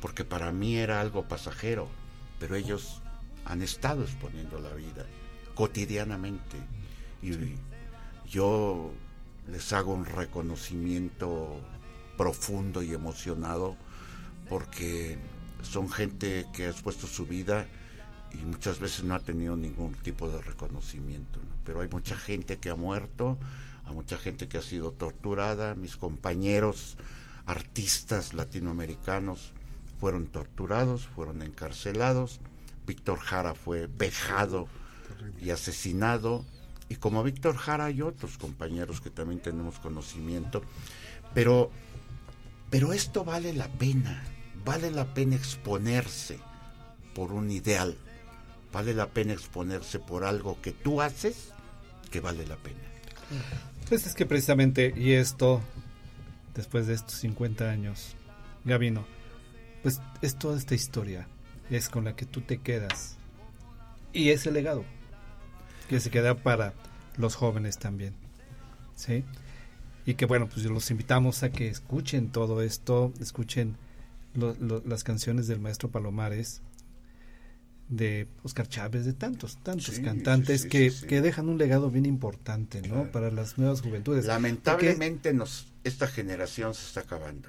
Porque 0.00 0.24
para 0.24 0.52
mí 0.52 0.76
era 0.76 1.00
algo 1.00 1.28
pasajero, 1.28 1.88
pero 2.38 2.54
ellos 2.56 3.02
han 3.44 3.62
estado 3.62 4.04
exponiendo 4.04 4.58
la 4.58 4.72
vida 4.72 5.04
cotidianamente. 5.54 6.56
Y 7.22 7.56
yo 8.28 8.92
les 9.50 9.72
hago 9.72 9.92
un 9.92 10.04
reconocimiento 10.04 11.60
profundo 12.16 12.82
y 12.82 12.92
emocionado 12.92 13.76
porque 14.48 15.18
son 15.62 15.90
gente 15.90 16.46
que 16.52 16.66
ha 16.66 16.70
expuesto 16.70 17.06
su 17.06 17.26
vida 17.26 17.66
y 18.32 18.38
muchas 18.38 18.78
veces 18.78 19.04
no 19.04 19.14
ha 19.14 19.20
tenido 19.20 19.56
ningún 19.56 19.94
tipo 19.94 20.28
de 20.28 20.40
reconocimiento. 20.42 21.40
¿no? 21.40 21.56
Pero 21.64 21.80
hay 21.80 21.88
mucha 21.88 22.16
gente 22.16 22.58
que 22.58 22.70
ha 22.70 22.76
muerto, 22.76 23.38
hay 23.84 23.94
mucha 23.94 24.18
gente 24.18 24.48
que 24.48 24.58
ha 24.58 24.62
sido 24.62 24.92
torturada, 24.92 25.74
mis 25.74 25.96
compañeros 25.96 26.96
artistas 27.46 28.34
latinoamericanos 28.34 29.52
fueron 30.00 30.26
torturados, 30.26 31.06
fueron 31.06 31.42
encarcelados, 31.42 32.40
Víctor 32.86 33.18
Jara 33.18 33.54
fue 33.54 33.86
vejado 33.86 34.68
y 35.40 35.50
asesinado, 35.50 36.44
y 36.88 36.96
como 36.96 37.22
Víctor 37.22 37.56
Jara 37.56 37.86
hay 37.86 38.02
otros 38.02 38.38
compañeros 38.38 39.00
que 39.00 39.10
también 39.10 39.40
tenemos 39.40 39.78
conocimiento, 39.78 40.62
pero 41.34 41.70
pero 42.70 42.92
esto 42.92 43.24
vale 43.24 43.52
la 43.52 43.68
pena, 43.68 44.24
vale 44.64 44.90
la 44.90 45.14
pena 45.14 45.36
exponerse 45.36 46.38
por 47.14 47.32
un 47.32 47.50
ideal, 47.50 47.96
vale 48.72 48.92
la 48.92 49.06
pena 49.08 49.32
exponerse 49.32 49.98
por 49.98 50.24
algo 50.24 50.60
que 50.60 50.72
tú 50.72 51.00
haces 51.00 51.52
que 52.10 52.20
vale 52.20 52.46
la 52.46 52.56
pena. 52.56 52.80
Pues 53.88 54.06
es 54.06 54.14
que 54.14 54.26
precisamente, 54.26 54.92
y 54.96 55.12
esto, 55.12 55.60
después 56.54 56.86
de 56.88 56.94
estos 56.94 57.14
50 57.14 57.70
años, 57.70 58.16
Gabino, 58.64 59.06
pues 59.82 60.00
es 60.22 60.36
toda 60.36 60.58
esta 60.58 60.74
historia, 60.74 61.28
es 61.70 61.88
con 61.88 62.04
la 62.04 62.16
que 62.16 62.26
tú 62.26 62.40
te 62.40 62.58
quedas. 62.58 63.16
Y 64.12 64.30
ese 64.30 64.50
legado, 64.50 64.84
que 65.88 66.00
se 66.00 66.10
queda 66.10 66.34
para 66.36 66.74
los 67.16 67.34
jóvenes 67.34 67.78
también. 67.78 68.14
¿Sí? 68.94 69.24
Y 70.04 70.14
que 70.14 70.24
bueno, 70.26 70.48
pues 70.48 70.64
los 70.66 70.90
invitamos 70.90 71.42
a 71.42 71.50
que 71.50 71.68
escuchen 71.68 72.30
todo 72.30 72.62
esto, 72.62 73.12
escuchen 73.20 73.76
lo- 74.34 74.54
lo- 74.54 74.82
las 74.86 75.02
canciones 75.04 75.48
del 75.48 75.60
maestro 75.60 75.90
Palomares, 75.90 76.62
de 77.88 78.26
Oscar 78.42 78.68
Chávez, 78.68 79.04
de 79.04 79.12
tantos, 79.12 79.58
tantos 79.58 79.94
Sí, 79.96 80.02
cantantes 80.02 80.62
sí, 80.62 80.68
sí, 80.68 80.68
que, 81.00 81.06
que 81.06 81.20
dejan 81.20 81.48
un 81.48 81.56
legado 81.58 81.90
bien 81.90 82.04
importante, 82.06 82.82
¿no? 82.82 82.88
Claro. 82.94 83.12
Para 83.12 83.30
las 83.30 83.58
nuevas 83.58 83.80
juventudes. 83.80 84.24
Lamentablemente 84.26 85.32
nos, 85.32 85.68
esta 85.84 86.08
generación 86.08 86.74
se 86.74 86.86
está 86.86 87.00
acabando. 87.00 87.48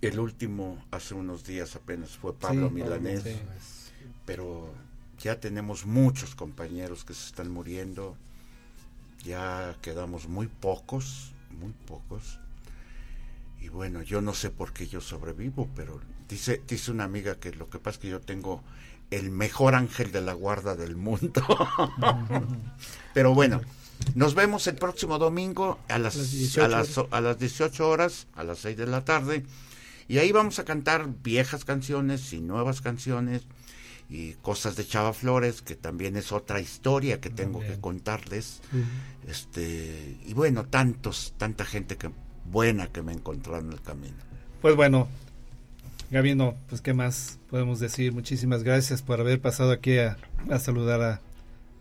El 0.00 0.20
último 0.20 0.84
hace 0.90 1.14
unos 1.14 1.44
días 1.44 1.74
apenas 1.76 2.10
fue 2.10 2.34
Pablo 2.38 2.70
Milanés, 2.70 3.22
pero 4.26 4.72
ya 5.24 5.40
tenemos 5.40 5.86
muchos 5.86 6.34
compañeros 6.34 7.06
que 7.06 7.14
se 7.14 7.24
están 7.24 7.50
muriendo, 7.50 8.14
ya 9.24 9.74
quedamos 9.80 10.28
muy 10.28 10.48
pocos, 10.48 11.32
muy 11.58 11.72
pocos. 11.86 12.38
Y 13.58 13.70
bueno, 13.70 14.02
yo 14.02 14.20
no 14.20 14.34
sé 14.34 14.50
por 14.50 14.74
qué 14.74 14.86
yo 14.86 15.00
sobrevivo, 15.00 15.70
pero 15.74 15.98
dice, 16.28 16.60
dice 16.68 16.90
una 16.90 17.04
amiga 17.04 17.36
que 17.36 17.52
lo 17.52 17.70
que 17.70 17.78
pasa 17.78 17.96
es 17.96 18.02
que 18.02 18.08
yo 18.10 18.20
tengo 18.20 18.62
el 19.10 19.30
mejor 19.30 19.74
ángel 19.74 20.12
de 20.12 20.20
la 20.20 20.34
guarda 20.34 20.76
del 20.76 20.94
mundo. 20.94 21.42
pero 23.14 23.32
bueno, 23.32 23.62
nos 24.14 24.34
vemos 24.34 24.66
el 24.66 24.74
próximo 24.74 25.18
domingo 25.18 25.78
a 25.88 25.98
las, 25.98 26.16
Las 26.16 26.32
18 26.32 26.64
a 26.64 26.68
las, 26.68 26.98
a 27.10 27.20
las 27.22 27.38
18 27.38 27.88
horas, 27.88 28.26
a 28.34 28.44
las 28.44 28.58
6 28.58 28.76
de 28.76 28.86
la 28.86 29.06
tarde. 29.06 29.46
Y 30.06 30.18
ahí 30.18 30.32
vamos 30.32 30.58
a 30.58 30.66
cantar 30.66 31.08
viejas 31.22 31.64
canciones 31.64 32.30
y 32.34 32.42
nuevas 32.42 32.82
canciones 32.82 33.46
y 34.10 34.32
cosas 34.34 34.76
de 34.76 34.86
Chava 34.86 35.12
Flores, 35.12 35.62
que 35.62 35.74
también 35.76 36.16
es 36.16 36.30
otra 36.32 36.60
historia 36.60 37.20
que 37.20 37.30
tengo 37.30 37.60
que 37.60 37.80
contarles. 37.80 38.60
Este, 39.26 40.16
y 40.26 40.34
bueno, 40.34 40.64
tantos, 40.66 41.34
tanta 41.38 41.64
gente 41.64 41.96
que 41.96 42.10
buena 42.50 42.88
que 42.88 43.02
me 43.02 43.12
encontraron 43.12 43.66
en 43.66 43.72
el 43.72 43.80
camino. 43.80 44.16
Pues 44.60 44.76
bueno, 44.76 45.08
Gabino, 46.10 46.54
pues 46.68 46.80
qué 46.80 46.92
más 46.94 47.38
podemos 47.50 47.80
decir. 47.80 48.12
Muchísimas 48.12 48.62
gracias 48.62 49.02
por 49.02 49.20
haber 49.20 49.40
pasado 49.40 49.72
aquí 49.72 49.98
a, 49.98 50.16
a 50.50 50.58
saludar 50.58 51.00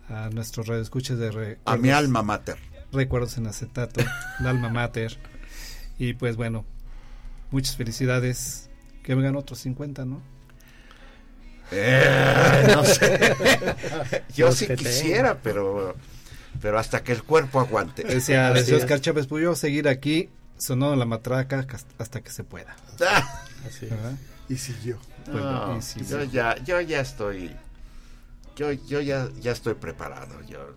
a, 0.10 0.26
a 0.26 0.30
nuestros 0.30 0.68
radioescuchas 0.68 1.18
de 1.20 1.32
re- 1.32 1.60
A 1.66 1.78
mi 1.78 1.90
alma 1.90 2.24
mater. 2.24 2.58
Recuerdos 2.92 3.38
en 3.38 3.48
acetato, 3.48 4.02
el 4.40 4.48
alma 4.48 4.70
mater. 4.70 5.18
Y 6.00 6.14
pues 6.14 6.36
bueno, 6.38 6.66
muchas 7.52 7.76
felicidades. 7.76 8.70
Que 9.04 9.16
vengan 9.16 9.36
otros 9.36 9.60
50, 9.60 10.06
¿no? 10.06 10.22
Eh, 11.74 12.68
no 12.74 12.84
sé. 12.86 13.36
Yo 14.36 14.48
Los 14.48 14.58
sí 14.58 14.68
quisiera, 14.76 15.38
pero 15.42 15.96
pero 16.62 16.80
hasta 16.80 17.04
que 17.04 17.12
el 17.12 17.24
cuerpo 17.24 17.60
aguante. 17.60 18.04
Decía, 18.04 18.52
decía. 18.52 18.78
Oscar 18.78 19.02
Chávez, 19.02 19.28
pues 19.28 19.44
yo 19.44 19.54
seguir 19.54 19.88
aquí 19.88 20.30
sonando 20.58 20.96
la 20.96 21.06
matraca 21.06 21.68
hasta 21.98 22.22
que 22.22 22.32
se 22.32 22.44
pueda. 22.46 22.76
Ah, 23.02 23.44
Así. 23.68 23.90
Y 24.48 24.56
siguió. 24.56 24.98
Pues, 25.26 25.44
no, 25.44 25.78
y 25.78 25.82
sí, 25.82 26.02
yo 26.08 26.24
ya, 26.24 26.58
yo 26.64 26.80
ya 26.82 27.00
estoy, 27.00 27.56
yo, 28.56 28.72
yo 28.72 29.02
ya, 29.02 29.30
ya 29.42 29.52
estoy 29.52 29.74
preparado. 29.74 30.42
Yo 30.48 30.76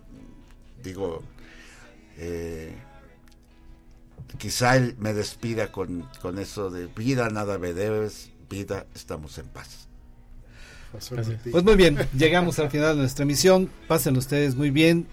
digo, 0.83 1.23
eh, 2.17 2.75
quizá 4.37 4.77
él 4.77 4.95
me 4.99 5.13
despida 5.13 5.71
con, 5.71 6.09
con 6.21 6.39
eso 6.39 6.69
de 6.69 6.87
vida, 6.87 7.29
nada 7.29 7.57
me 7.57 7.73
debes, 7.73 8.31
vida, 8.49 8.85
estamos 8.95 9.37
en 9.37 9.47
paz. 9.47 9.86
Martín. 11.11 11.51
Pues 11.51 11.63
muy 11.63 11.75
bien, 11.75 11.97
llegamos 12.17 12.59
al 12.59 12.69
final 12.69 12.95
de 12.95 13.01
nuestra 13.01 13.23
emisión. 13.23 13.69
Pasen 13.87 14.17
ustedes 14.17 14.55
muy 14.55 14.69
bien, 14.71 15.07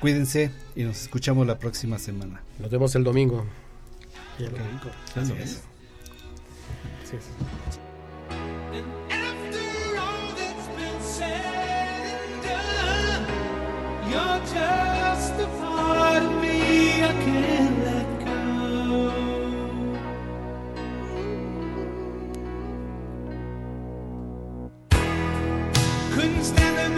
cuídense 0.00 0.50
y 0.76 0.84
nos 0.84 1.02
escuchamos 1.02 1.46
la 1.46 1.58
próxima 1.58 1.98
semana. 1.98 2.42
Nos 2.58 2.70
vemos 2.70 2.94
el 2.94 3.04
domingo. 3.04 3.44
Y 4.38 4.44
el- 4.44 4.54
Así 5.16 5.32
es. 5.32 5.62
Así 7.04 7.16
es. 7.16 7.22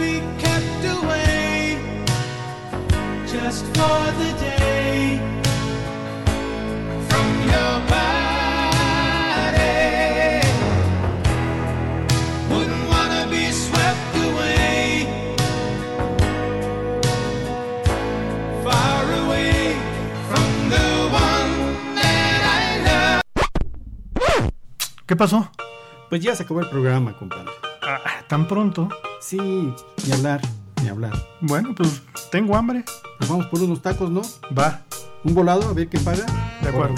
Be 0.05 0.21
kept 0.37 0.83
away 0.97 1.77
just 3.33 3.63
for 3.75 4.01
the 4.21 4.31
day 4.39 5.19
from 7.09 7.27
your 7.53 7.73
body. 7.93 8.15
Wouldn't 12.51 12.85
wanna 12.93 13.23
be 13.35 13.43
swept 13.51 14.13
away, 14.27 15.07
far 18.63 19.03
away 19.21 19.53
from 20.29 20.49
the 20.73 20.87
one 21.25 21.53
that 21.99 22.41
I 22.57 22.67
love. 22.87 23.21
¿Qué 25.07 25.15
pasó? 25.15 25.49
Pues 26.09 26.21
ya 26.21 26.35
se 26.35 26.43
acabó 26.43 26.59
el 26.61 26.69
programa, 26.69 27.17
compadre. 27.17 27.51
Ah, 27.81 28.23
tan 28.27 28.47
pronto. 28.47 28.89
Sí, 29.19 29.73
ni 30.05 30.11
hablar, 30.13 30.41
ni 30.81 30.89
hablar. 30.89 31.13
Bueno, 31.41 31.73
pues 31.75 32.01
tengo 32.31 32.55
hambre. 32.55 32.83
Nos 33.19 33.29
vamos 33.29 33.45
por 33.47 33.61
unos 33.61 33.81
tacos, 33.81 34.09
¿no? 34.09 34.21
Va, 34.57 34.81
Un 35.23 35.33
volado, 35.33 35.69
a 35.69 35.73
ver 35.73 35.87
quién 35.87 36.03
paga. 36.03 36.25
de 36.61 36.69
acuerdo. 36.69 36.95